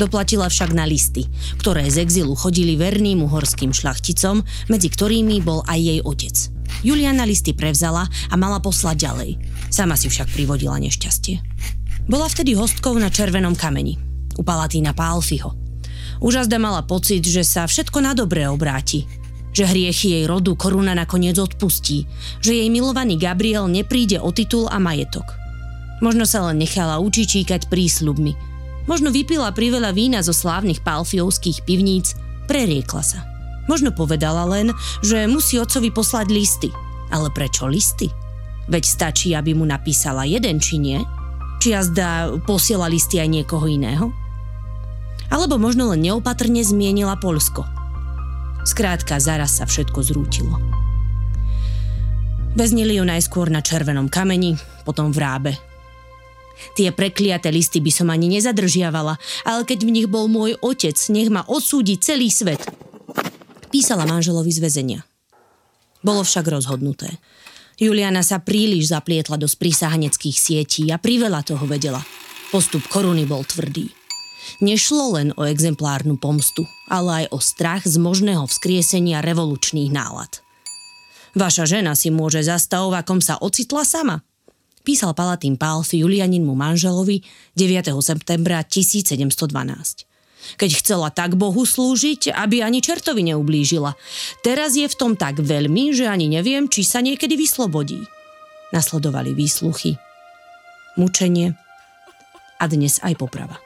[0.00, 1.28] Doplatila však na listy,
[1.60, 6.57] ktoré z exilu chodili verným uhorským šlachticom, medzi ktorými bol aj jej otec.
[6.84, 9.30] Juliana listy prevzala a mala poslať ďalej.
[9.68, 11.40] Sama si však privodila nešťastie.
[12.08, 14.00] Bola vtedy hostkou na Červenom kameni,
[14.38, 15.52] u Palatína Pálfiho.
[16.18, 19.04] Úžazda mala pocit, že sa všetko na dobré obráti,
[19.52, 22.08] že hriechy jej rodu koruna nakoniec odpustí,
[22.40, 25.36] že jej milovaný Gabriel nepríde o titul a majetok.
[25.98, 28.32] Možno sa len nechala učičíkať prísľubmi.
[28.86, 32.16] Možno vypila priveľa vína zo slávnych palfiovských pivníc,
[32.48, 33.20] preriekla sa.
[33.68, 34.72] Možno povedala len,
[35.04, 36.68] že musí otcovi poslať listy.
[37.12, 38.08] Ale prečo listy?
[38.68, 41.00] Veď stačí, aby mu napísala jeden, či nie?
[41.60, 44.12] Či jazda posiela listy aj niekoho iného?
[45.28, 47.64] Alebo možno len neopatrne zmienila Polsko.
[48.64, 50.56] Skrátka, zaraz sa všetko zrútilo.
[52.56, 55.52] Veznili ju najskôr na červenom kameni, potom v rábe.
[56.74, 59.14] Tie prekliaté listy by som ani nezadržiavala,
[59.46, 62.60] ale keď v nich bol môj otec, nech ma odsúdi celý svet.
[63.68, 65.00] Písala manželovi z väzenia.
[66.00, 67.20] Bolo však rozhodnuté.
[67.78, 72.02] Juliana sa príliš zaplietla do sprísahaneckých sietí a priveľa toho vedela.
[72.48, 73.92] Postup koruny bol tvrdý.
[74.64, 80.40] Nešlo len o exemplárnu pomstu, ale aj o strach z možného vzkriesenia revolučných nálad.
[81.36, 84.24] Vaša žena si môže za stav, akom sa ocitla sama,
[84.80, 87.20] písal Palatín Pálfi Julianinmu manželovi
[87.52, 87.92] 9.
[88.00, 90.07] septembra 1712
[90.56, 93.92] keď chcela tak Bohu slúžiť, aby ani čertovi neublížila.
[94.40, 98.00] Teraz je v tom tak veľmi, že ani neviem, či sa niekedy vyslobodí.
[98.72, 99.98] Nasledovali výsluchy,
[100.96, 101.52] mučenie
[102.56, 103.60] a dnes aj poprava.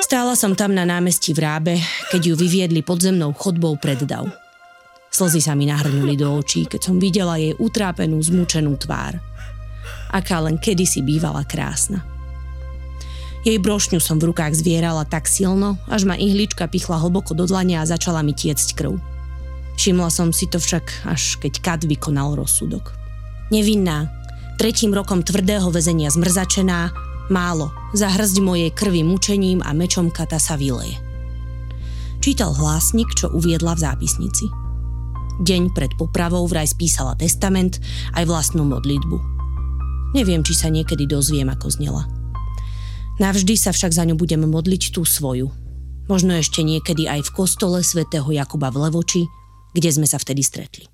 [0.00, 1.74] Stála som tam na námestí v Rábe,
[2.10, 4.26] keď ju vyviedli podzemnou chodbou pred dav.
[5.10, 9.18] Slzy sa mi nahrnuli do očí, keď som videla jej utrápenú, zmučenú tvár.
[10.10, 12.19] Aká len kedysi bývala krásna.
[13.40, 17.80] Jej brošňu som v rukách zvierala tak silno, až ma ihlička pichla hlboko do dlania
[17.80, 19.00] a začala mi tiecť krv.
[19.80, 22.92] Všimla som si to však, až keď Kat vykonal rozsudok.
[23.48, 24.12] Nevinná,
[24.60, 26.92] tretím rokom tvrdého väzenia zmrzačená,
[27.32, 31.00] málo, za hrzď mojej krvi mučením a mečom Kata sa vyleje.
[32.20, 34.52] Čítal hlásnik, čo uviedla v zápisnici.
[35.40, 37.80] Deň pred popravou vraj spísala testament
[38.12, 39.16] aj vlastnú modlitbu.
[40.12, 42.19] Neviem, či sa niekedy dozviem, ako znela.
[43.20, 45.52] Navždy sa však za ňu budem modliť tú svoju.
[46.10, 49.22] Možno ešte niekedy aj v kostole svätého Jakuba v Levoči,
[49.70, 50.89] kde sme sa vtedy stretli.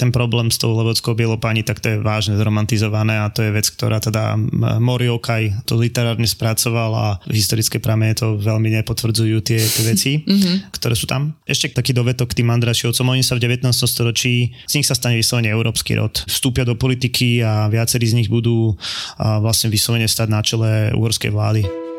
[0.00, 3.52] Ten problém s tou levockou bielou pani, tak to je vážne zromantizované a to je
[3.52, 4.40] vec, ktorá teda
[4.80, 10.56] Mori Okaj to literárne spracoval a historické pramene to veľmi nepotvrdzujú tie, tie veci, mm-hmm.
[10.80, 11.36] ktoré sú tam.
[11.44, 13.68] Ešte taký dovetok k tým Andrašiovcom, oni sa v 19.
[13.68, 16.24] storočí, z nich sa stane vyslovene európsky rod.
[16.24, 18.72] Vstúpia do politiky a viacerí z nich budú
[19.20, 21.89] vlastne vyslovene stať na čele uhorskej vlády.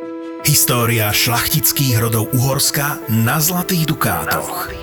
[0.41, 4.73] História šlachtických rodov Uhorska na Zlatých Dukátoch.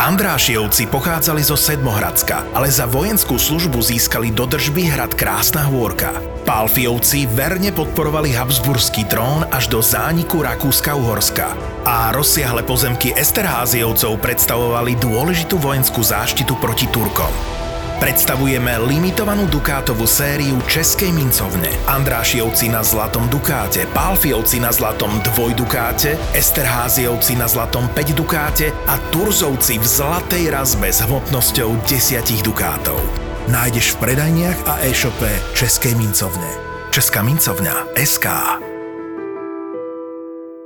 [0.00, 6.16] Andrášievci pochádzali zo Sedmohradska, ale za vojenskú službu získali do držby hrad Krásna Hôrka.
[6.48, 11.52] Pálfiovci verne podporovali Habsburský trón až do zániku Rakúska-Uhorska.
[11.84, 17.65] A rozsiahle pozemky Esterházievcov predstavovali dôležitú vojenskú záštitu proti Turkom.
[17.96, 21.72] Predstavujeme limitovanú Dukátovú sériu Českej mincovne.
[21.88, 29.80] Andrášiovci na zlatom Dukáte, Pálfiovci na zlatom dvojdukáte, Esterháziovci na zlatom 5 Dukáte a Turzovci
[29.80, 33.00] v zlatej razbe s hmotnosťou 10 Dukátov.
[33.48, 36.52] Nájdeš v predajniach a e-shope Českej mincovne.
[36.92, 38.28] Česká mincovňa SK.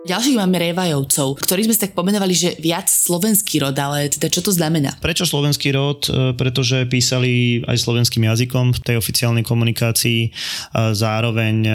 [0.01, 4.41] Ďalších máme Revajovcov, ktorí sme si tak pomenovali, že viac slovenský rod, ale teda čo
[4.41, 4.97] to znamená?
[4.97, 6.09] Prečo slovenský rod?
[6.09, 10.33] E, pretože písali aj slovenským jazykom v tej oficiálnej komunikácii.
[10.97, 11.73] Zároveň e,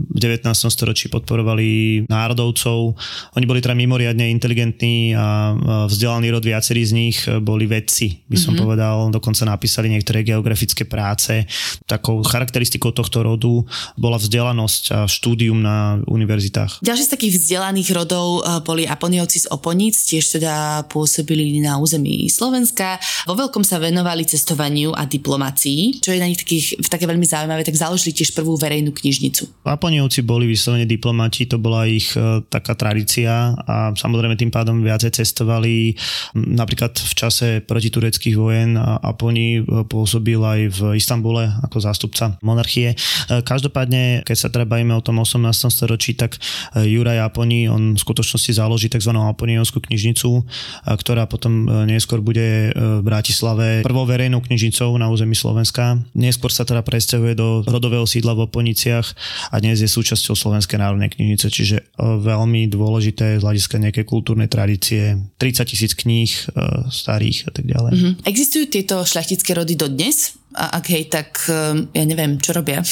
[0.00, 0.48] v 19.
[0.48, 2.96] storočí podporovali národovcov.
[3.36, 5.52] Oni boli teda mimoriadne inteligentní a
[5.92, 8.64] vzdelaný rod, viacerí z nich boli vedci, by som mm-hmm.
[8.64, 8.96] povedal.
[9.12, 11.44] Dokonca napísali niektoré geografické práce.
[11.84, 13.60] Takou charakteristikou tohto rodu
[14.00, 16.80] bola vzdelanosť a štúdium na univerzitách.
[16.80, 22.30] Ďalší z takých vzdelaných rodov eh, boli Aponiovci z Oponíc, tiež teda pôsobili na území
[22.30, 23.02] Slovenska.
[23.26, 27.66] Vo veľkom sa venovali cestovaniu a diplomácii, čo je na nich takých, také veľmi zaujímavé,
[27.66, 29.66] tak založili tiež prvú verejnú knižnicu.
[29.66, 35.18] Aponiovci boli vyslovene diplomati, to bola ich e, taká tradícia a samozrejme tým pádom viacej
[35.18, 35.98] cestovali.
[36.38, 42.94] Napríklad v čase protitureckých vojen Aponi e, pôsobil aj v Istambule ako zástupca monarchie.
[43.26, 45.50] Každopádne, keď sa teda o tom 18.
[45.74, 46.38] storočí, tak
[46.76, 49.14] Juraj Aponi, on v skutočnosti založí tzv.
[49.14, 50.44] Aponiovskú knižnicu,
[50.84, 56.00] ktorá potom neskôr bude v Bratislave prvou verejnou knižnicou na území Slovenska.
[56.12, 59.06] Neskôr sa teda presťahuje do rodového sídla v Oponiciach
[59.52, 64.50] a dnes je súčasťou Slovenskej národnej knižnice, čiže e, veľmi dôležité z hľadiska nejakej kultúrnej
[64.50, 65.16] tradície.
[65.38, 66.44] 30 tisíc kníh e,
[66.90, 67.92] starých a tak ďalej.
[67.94, 68.12] Mm-hmm.
[68.26, 70.36] Existujú tieto šľachtické rody dodnes?
[70.58, 72.82] A ak hej, tak e, ja neviem, čo robia?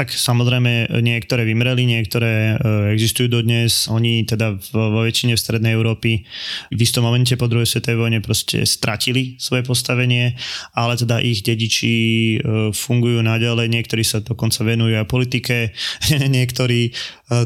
[0.00, 2.56] Tak samozrejme niektoré vymreli, niektoré
[2.96, 3.84] existujú dodnes.
[3.92, 6.24] Oni teda vo väčšine v Strednej Európy
[6.72, 10.40] v istom momente po druhej svetovej vojne proste stratili svoje postavenie,
[10.72, 11.92] ale teda ich dediči
[12.72, 15.76] fungujú naďalej, niektorí sa dokonca venujú aj politike,
[16.40, 16.96] niektorí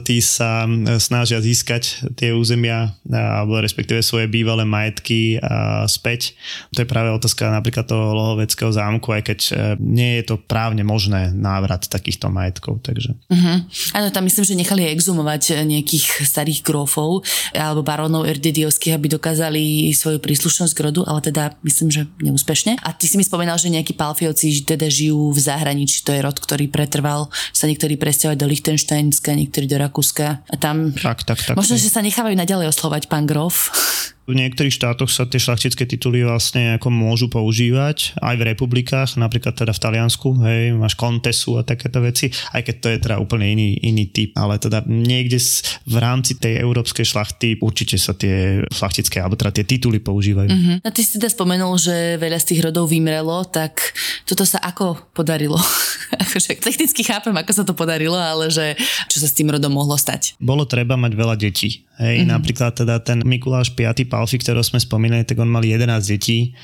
[0.07, 0.65] tí sa
[1.03, 5.43] snažia získať tie územia alebo respektíve svoje bývalé majetky
[5.91, 6.39] späť.
[6.71, 9.41] To je práve otázka napríklad toho Lohoveckého zámku, aj keď
[9.79, 12.83] nie je to právne možné návrat takýchto majetkov.
[12.85, 13.17] Takže.
[13.31, 13.57] Uh-huh.
[13.97, 20.19] Áno, tam myslím, že nechali exumovať nejakých starých grófov alebo barónov erdidiovských, aby dokázali svoju
[20.19, 22.81] príslušnosť k rodu, ale teda myslím, že neúspešne.
[22.83, 26.37] A ty si mi spomenal, že nejakí palfiovci teda žijú v zahraničí, to je rod,
[26.37, 30.45] ktorý pretrval, sa niektorí presťahovali do Lichtensteinska, niektorí do Rakúska.
[30.47, 33.71] A tam tak, tak, tak, možno, že sa nechávajú naďalej oslovať pán grof.
[34.25, 39.53] V niektorých štátoch sa tie šlachtické tituly vlastne ako môžu používať, aj v republikách, napríklad
[39.53, 43.53] teda v Taliansku, hej, máš kontesu a takéto veci, aj keď to je teda úplne
[43.53, 45.37] iný, iný typ, ale teda niekde
[45.85, 50.49] v rámci tej európskej šlachty určite sa tie šlachtické, alebo teda tie tituly používajú.
[50.49, 50.77] Uh-huh.
[50.81, 53.93] A ty si teda spomenul, že veľa z tých rodov vymrelo, tak
[54.25, 55.61] toto sa ako podarilo?
[56.25, 58.77] akože technicky chápem, ako sa to podarilo, ale že
[59.11, 60.39] čo sa s tým rodom mohlo stať?
[60.41, 61.85] Bolo treba mať veľa detí.
[61.95, 62.35] Hej, mm-hmm.
[62.35, 64.11] napríklad teda ten Mikuláš 5.
[64.15, 66.55] Palfi, ktorého sme spomínali, tak on mal 11 detí,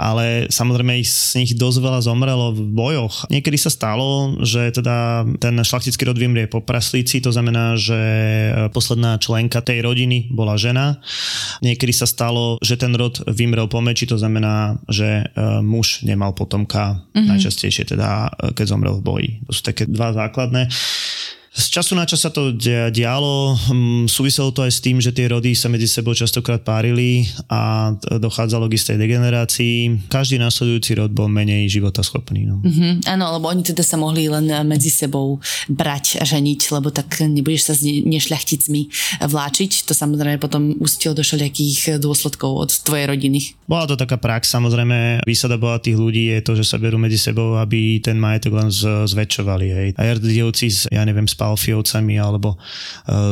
[0.00, 3.28] ale samozrejme ich z nich dosť veľa zomrelo v bojoch.
[3.28, 8.00] Niekedy sa stalo, že teda ten šlachtický rod vymrie po praslíci, to znamená, že
[8.72, 11.04] posledná členka tej rodiny bola žena.
[11.60, 16.32] Niekedy sa stalo, že ten rod vymrel po meči, to znamená, že e, muž nemal
[16.32, 17.28] potomka, mm-hmm.
[17.28, 19.30] najčastejšie teda, e, keď zomrel v boji.
[19.44, 20.72] To sú také dva základné.
[21.54, 22.50] Z času na čas sa to
[22.90, 27.30] dialo, hm, súviselo to aj s tým, že tie rody sa medzi sebou častokrát párili
[27.46, 30.10] a dochádzalo k istej degenerácii.
[30.10, 32.50] Každý následujúci rod bol menej životaschopný.
[32.50, 32.58] No.
[32.58, 35.38] Mm-hmm, áno, lebo oni teda sa mohli len medzi sebou
[35.70, 38.90] brať a ženiť, lebo tak nebudeš sa s nešľachticmi
[39.22, 39.86] vláčiť.
[39.86, 43.54] To samozrejme potom ustilo do všelijakých dôsledkov od tvojej rodiny.
[43.70, 47.62] Bola to taká prax, samozrejme výsada tých ľudí je to, že sa berú medzi sebou,
[47.62, 48.74] aby ten majetok len
[49.06, 49.66] zväčšovali.
[49.70, 49.88] Hej.
[49.94, 52.56] A Erddievci, ja neviem, Palfiovcami alebo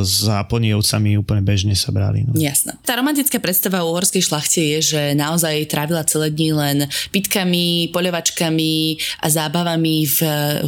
[0.05, 2.29] s Aponievcami úplne bežne sa brali.
[2.29, 2.37] No.
[2.37, 2.77] Jasné.
[2.85, 6.77] Tá romantická predstava o uhorskej šlachte je, že naozaj trávila celé dni len
[7.09, 10.19] pitkami, poľovačkami a zábavami v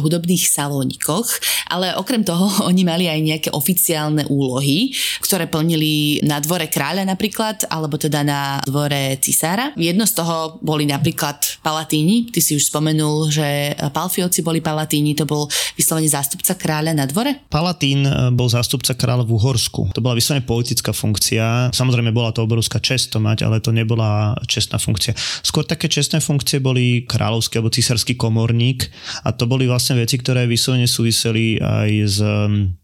[0.01, 1.29] hudobných salónikoch,
[1.69, 4.89] ale okrem toho oni mali aj nejaké oficiálne úlohy,
[5.21, 9.69] ktoré plnili na dvore kráľa napríklad, alebo teda na dvore cisára.
[9.77, 15.29] Jedno z toho boli napríklad palatíni, ty si už spomenul, že Palfiovci boli palatíni, to
[15.29, 15.45] bol
[15.77, 19.93] vyslovene zástupca kráľa na dvore Palatín e, bol zástupca kráľa v Uhorsku.
[19.95, 21.71] To bola vyslovene politická funkcia.
[21.71, 25.15] Samozrejme bola to obrovská čest to mať, ale to nebola čestná funkcia.
[25.45, 28.89] Skôr také čestné funkcie boli kráľovský alebo císarský komorník
[29.23, 32.17] a to boli vlastne veci, ktoré vyslovene súviseli aj s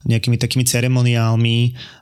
[0.07, 1.57] nejakými takými ceremoniálmi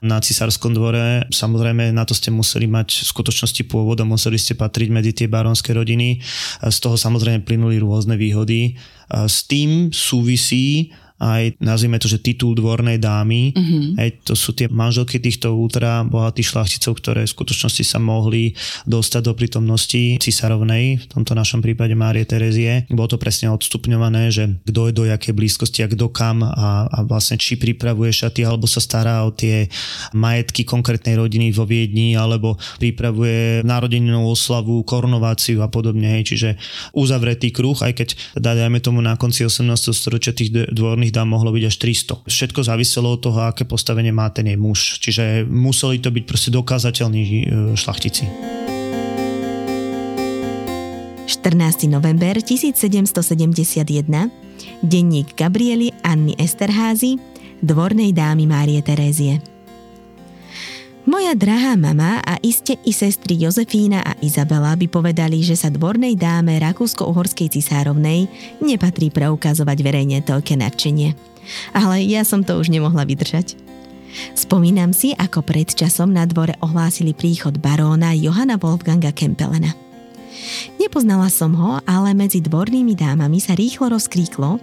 [0.06, 1.26] na cisárskom dvore.
[1.32, 5.74] Samozrejme na to ste museli mať v skutočnosti pôvodom, museli ste patriť medzi tie baronské
[5.76, 6.20] rodiny.
[6.64, 8.78] Z toho samozrejme plynuli rôzne výhody.
[9.10, 13.52] S tým súvisí aj nazvime to, že titul dvornej dámy.
[13.52, 13.84] Mm-hmm.
[14.00, 18.56] Hej, to sú tie manželky týchto ultra bohatých šlachticov, ktoré v skutočnosti sa mohli
[18.88, 22.88] dostať do prítomnosti cisarovnej, v tomto našom prípade Márie Terezie.
[22.88, 26.98] Bolo to presne odstupňované, že kto je do jakej blízkosti a kto kam a, a
[27.04, 29.68] vlastne či pripravuje šaty alebo sa stará o tie
[30.16, 36.16] majetky konkrétnej rodiny vo Viedni alebo pripravuje narodeninovú oslavu, korunováciu a podobne.
[36.16, 36.34] Hej.
[36.34, 36.50] Čiže
[36.96, 38.08] uzavretý kruh, aj keď
[38.40, 39.68] dajme tomu na konci 18.
[39.92, 42.30] storočia tých dvorných ich dám mohlo byť až 300.
[42.30, 45.02] Všetko záviselo od toho, aké postavenie má ten jej muž.
[45.02, 47.34] Čiže museli to byť proste dokázateľní e,
[47.74, 48.30] šlachtici.
[51.26, 51.90] 14.
[51.90, 53.10] november 1771
[54.82, 57.18] denník Gabriely Anny Esterházy
[57.58, 59.49] dvornej dámy Márie Terézie.
[61.08, 66.12] Moja drahá mama a iste i sestry Jozefína a Izabela by povedali, že sa dvornej
[66.12, 68.28] dáme Rakúsko-Uhorskej cisárovnej
[68.60, 71.16] nepatrí preukazovať verejne toľké nadšenie.
[71.72, 73.56] Ale ja som to už nemohla vydržať.
[74.36, 79.89] Spomínam si, ako pred časom na dvore ohlásili príchod baróna Johana Wolfganga Kempelena.
[80.80, 84.58] Nepoznala som ho, ale medzi dvornými dámami sa rýchlo rozkríklo,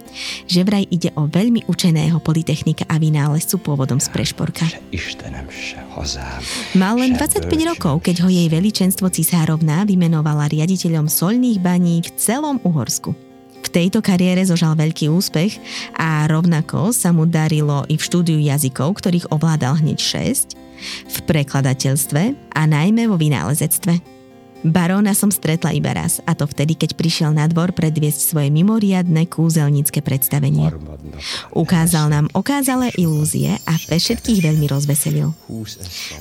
[0.50, 4.66] že vraj ide o veľmi učeného politechnika a vynálezcu pôvodom z Prešporka.
[6.74, 12.58] Mal len 25 rokov, keď ho jej veličenstvo cisárovná vymenovala riaditeľom solných baní v celom
[12.66, 13.14] Uhorsku.
[13.58, 15.60] V tejto kariére zožal veľký úspech
[15.98, 20.56] a rovnako sa mu darilo i v štúdiu jazykov, ktorých ovládal hneď 6,
[21.04, 22.22] v prekladateľstve
[22.54, 24.17] a najmä vo vynálezectve.
[24.66, 29.22] Baróna som stretla iba raz, a to vtedy, keď prišiel na dvor predviesť svoje mimoriadne
[29.30, 30.74] kúzelnícke predstavenie.
[31.54, 35.30] Ukázal nám okázalé ilúzie a pre všetkých veľmi rozveselil.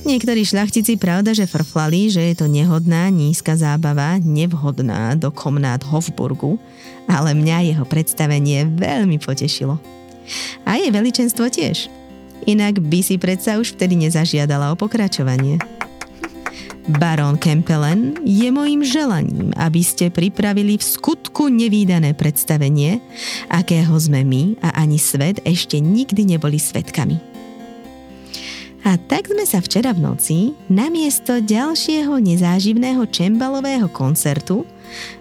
[0.05, 6.61] Niektorí šľachtici pravda, že frflali, že je to nehodná, nízka zábava, nevhodná do komnát Hofburgu,
[7.09, 9.81] ale mňa jeho predstavenie veľmi potešilo.
[10.67, 11.89] A jej veličenstvo tiež.
[12.45, 15.57] Inak by si predsa už vtedy nezažiadala o pokračovanie.
[16.87, 23.03] Barón Kempelen, je mojim želaním, aby ste pripravili v skutku nevýdané predstavenie,
[23.51, 27.19] akého sme my a ani svet ešte nikdy neboli svetkami.
[28.87, 34.63] A tak sme sa včera v noci, namiesto ďalšieho nezáživného čembalového koncertu,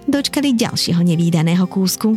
[0.07, 2.15] dočkali ďalšieho nevýdaného kúsku.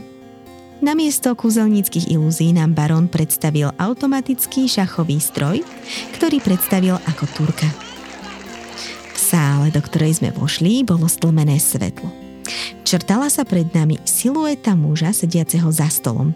[0.86, 5.66] Namiesto kúzelníckých ilúzií nám barón predstavil automatický šachový stroj,
[6.14, 7.89] ktorý predstavil ako turka
[9.30, 12.10] sále, do ktorej sme vošli, bolo stlmené svetlo.
[12.82, 16.34] Črtala sa pred nami silueta muža sediaceho za stolom.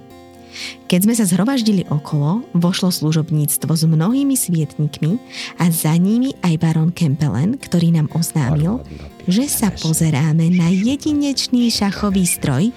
[0.86, 5.18] Keď sme sa zhromaždili okolo, vošlo služobníctvo s mnohými svietnikmi
[5.58, 8.86] a za nimi aj baron Kempelen, ktorý nám oznámil,
[9.26, 12.70] že sa pozeráme na jedinečný šachový stroj,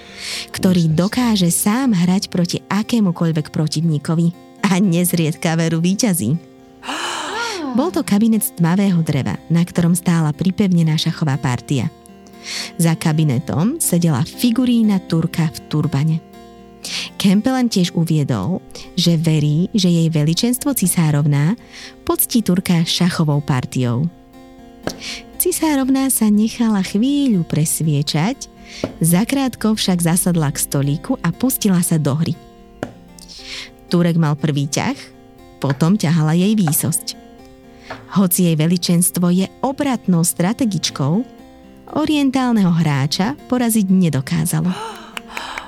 [0.56, 4.32] ktorý dokáže sám hrať proti akémukoľvek protivníkovi
[4.64, 6.32] a nezriedka veru výťazí.
[7.76, 11.92] Bol to kabinet z tmavého dreva, na ktorom stála pripevnená šachová partia.
[12.80, 16.16] Za kabinetom sedela figurína Turka v turbane.
[17.20, 18.64] Kempelen tiež uviedol,
[18.96, 21.52] že verí, že jej veličenstvo cisárovná
[22.08, 24.08] poctí Turka šachovou partiou.
[25.36, 28.48] Cisárovná sa nechala chvíľu presviečať,
[29.04, 32.32] zakrátko však zasadla k stolíku a pustila sa do hry.
[33.92, 34.96] Turek mal prvý ťah,
[35.60, 37.25] potom ťahala jej výsosť.
[38.16, 41.22] Hoci jej veličenstvo je obratnou strategičkou,
[41.94, 44.70] orientálneho hráča poraziť nedokázalo.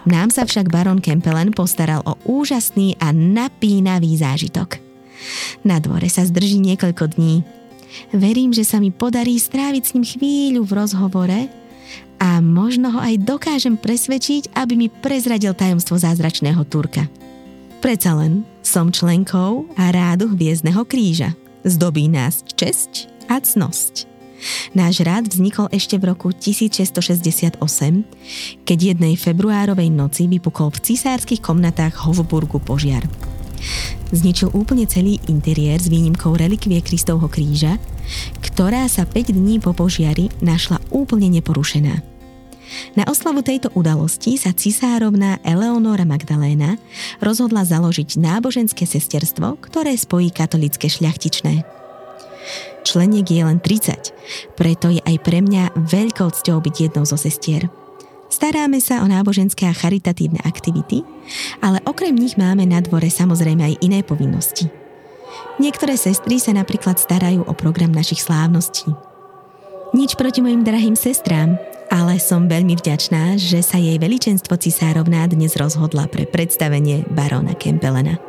[0.09, 4.81] Nám sa však baron Kempelen postaral o úžasný a napínavý zážitok.
[5.67, 7.45] Na dvore sa zdrží niekoľko dní.
[8.15, 11.41] Verím, že sa mi podarí stráviť s ním chvíľu v rozhovore
[12.19, 17.07] a možno ho aj dokážem presvedčiť, aby mi prezradil tajomstvo zázračného Turka.
[17.79, 21.35] Predsa len som členkou a rádu Hviezdneho kríža.
[21.67, 24.07] Zdobí nás česť a cnosť.
[24.79, 27.59] Náš rád vznikol ešte v roku 1668,
[28.63, 33.03] keď jednej februárovej noci vypukol v cisárskych komnatách Hofburgu požiar.
[34.15, 37.83] Zničil úplne celý interiér s výnimkou relikvie Kristovho kríža,
[38.41, 42.18] ktorá sa 5 dní po požiari našla úplne neporušená.
[42.97, 46.77] Na oslavu tejto udalosti sa cisárovná Eleonora Magdaléna
[47.23, 51.65] rozhodla založiť náboženské sesterstvo, ktoré spojí katolické šľachtičné.
[52.85, 57.69] Členiek je len 30, preto je aj pre mňa veľkou cťou byť jednou zo sestier.
[58.29, 61.05] Staráme sa o náboženské a charitatívne aktivity,
[61.65, 64.69] ale okrem nich máme na dvore samozrejme aj iné povinnosti.
[65.59, 68.89] Niektoré sestry sa napríklad starajú o program našich slávností.
[69.97, 71.57] Nič proti mojim drahým sestrám,
[71.89, 78.28] ale som veľmi vďačná, že sa jej veličenstvo cisárovná dnes rozhodla pre predstavenie barona Kempelena.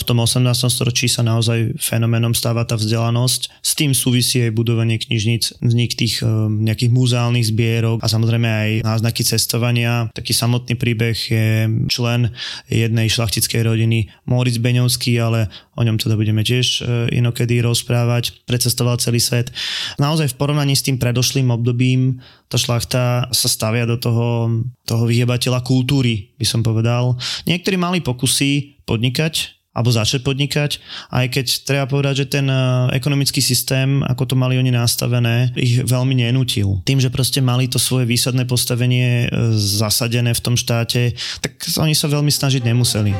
[0.00, 0.48] V tom 18.
[0.72, 3.60] storočí sa naozaj fenoménom stáva tá vzdelanosť.
[3.60, 8.70] S tým súvisí aj budovanie knižníc, vznik tých e, nejakých muzeálnych zbierok a samozrejme aj
[8.80, 10.08] náznaky cestovania.
[10.16, 12.32] Taký samotný príbeh je člen
[12.72, 18.48] jednej šlachtickej rodiny Moritz Beňovský, ale o ňom teda budeme tiež e, inokedy rozprávať.
[18.48, 19.52] Precestoval celý svet.
[20.00, 24.50] Naozaj v porovnaní s tým predošlým obdobím tá šlachta sa stavia do toho,
[24.82, 27.14] toho vyhebateľa kultúry, by som povedal.
[27.46, 30.82] Niektorí mali pokusy podnikať, alebo začať podnikať,
[31.14, 35.86] aj keď treba povedať, že ten e, ekonomický systém, ako to mali oni nastavené, ich
[35.86, 36.82] veľmi nenútil.
[36.82, 41.94] Tým, že proste mali to svoje výsadné postavenie e, zasadené v tom štáte, tak oni
[41.94, 43.14] sa veľmi snažiť nemuseli.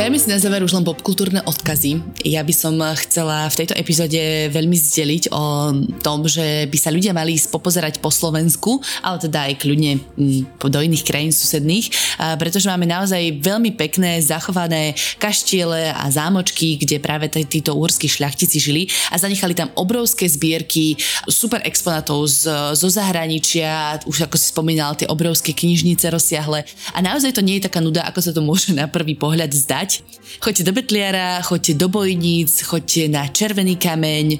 [0.00, 2.00] Dajme si na záver už len popkultúrne odkazy.
[2.24, 7.12] Ja by som chcela v tejto epizóde veľmi zdeliť o tom, že by sa ľudia
[7.12, 12.88] mali popozerať po Slovensku, ale teda aj kľudne mm, do iných krajín susedných, pretože máme
[12.88, 19.52] naozaj veľmi pekné, zachované kaštiele a zámočky, kde práve títo úrskí šľachtici žili a zanechali
[19.52, 20.96] tam obrovské zbierky
[21.28, 26.64] super exponátov z, zo zahraničia, už ako si spomínal, tie obrovské knižnice rozsiahle.
[26.96, 29.89] A naozaj to nie je taká nuda, ako sa to môže na prvý pohľad zdať
[29.90, 30.18] behať.
[30.40, 34.38] Choďte do Betliara, choďte do Bojníc, choďte na Červený kameň,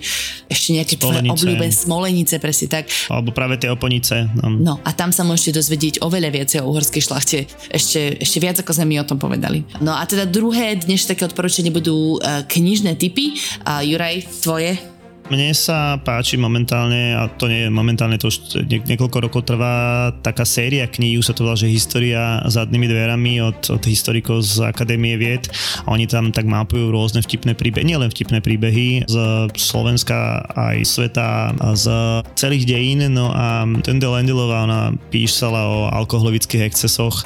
[0.49, 2.89] ešte nejaké tvoje obľúbené smolenice, presne tak.
[3.11, 4.31] Alebo práve tie oponice.
[4.39, 4.49] No.
[4.55, 7.39] no a tam sa môžete dozvedieť oveľa viacej o uhorskej šlachte.
[7.69, 9.67] Ešte, ešte viac, ako sme mi o tom povedali.
[9.83, 13.37] No a teda druhé dnes také odporúčanie budú uh, knižné typy.
[13.67, 15.00] Uh, Juraj, tvoje?
[15.31, 20.11] Mne sa páči momentálne, a to nie je momentálne, to už nie, niekoľko rokov trvá
[20.27, 25.15] taká séria kníh, sa to volá, že História zadnými dverami od, od historikov z Akadémie
[25.15, 25.47] vied
[25.87, 29.17] a oni tam tak mapujú rôzne vtipné príbehy, nielen vtipné príbehy z
[29.55, 31.87] Slovenska aj sveta a z
[32.35, 37.23] celých dejín, no a Tende Lendilová, ona písala o alkoholovických excesoch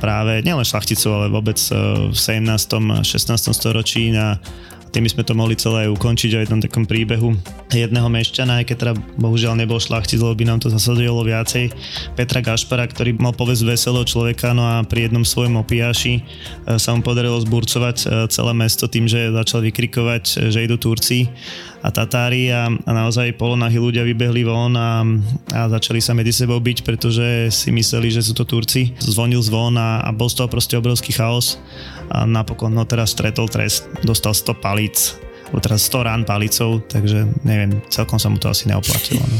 [0.00, 1.60] práve nielen šlachticov, ale vôbec
[2.08, 2.48] v 17.
[3.04, 3.52] 16.
[3.52, 4.40] storočí na
[4.92, 7.32] tým sme to mohli celé ukončiť o jednom takom príbehu
[7.72, 11.72] jedného mešťana, aj keď teda bohužiaľ nebol šlachtic, lebo by nám to zasadilo viacej.
[12.12, 16.22] Petra Gašpara, ktorý mal povesť veselého človeka, no a pri jednom svojom opiaši e,
[16.76, 21.32] sa mu podarilo zburcovať e, celé mesto tým, že začal vykrikovať, e, že idú Turci
[21.82, 25.02] a Tatári a, a naozaj polonahy ľudia vybehli von a,
[25.50, 28.94] a začali sa medzi sebou byť, pretože si mysleli, že sú to Turci.
[29.02, 31.58] Zvonil zvon a, a bol z toho proste obrovský chaos
[32.14, 35.18] a napokon ho teraz stretol trest, dostal 100 palíc,
[35.58, 39.20] teraz 100 rán palicou, takže neviem, celkom sa mu to asi neoplatilo.
[39.20, 39.38] No.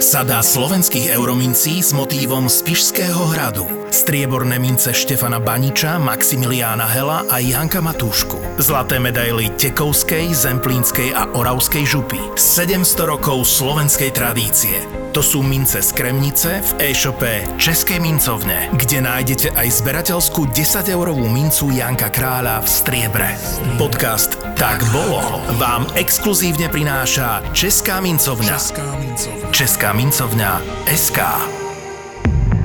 [0.00, 3.83] Sada slovenských euromincí s motívom z Pišského hradu.
[3.94, 8.58] Strieborné mince Štefana Baniča, Maximiliána Hela a Janka Matúšku.
[8.58, 12.18] Zlaté medaily Tekovskej, Zemplínskej a Oravskej župy.
[12.34, 14.82] 700 rokov slovenskej tradície.
[15.14, 21.70] To sú mince z Kremnice v e-shope Českej mincovne, kde nájdete aj zberateľskú 10-eurovú mincu
[21.70, 23.30] Janka Kráľa v striebre.
[23.78, 28.58] Podcast Tak bolo vám exkluzívne prináša Česká mincovňa.
[28.58, 29.46] Česká mincovňa.
[29.54, 30.50] Česká mincovňa
[30.90, 31.18] SK.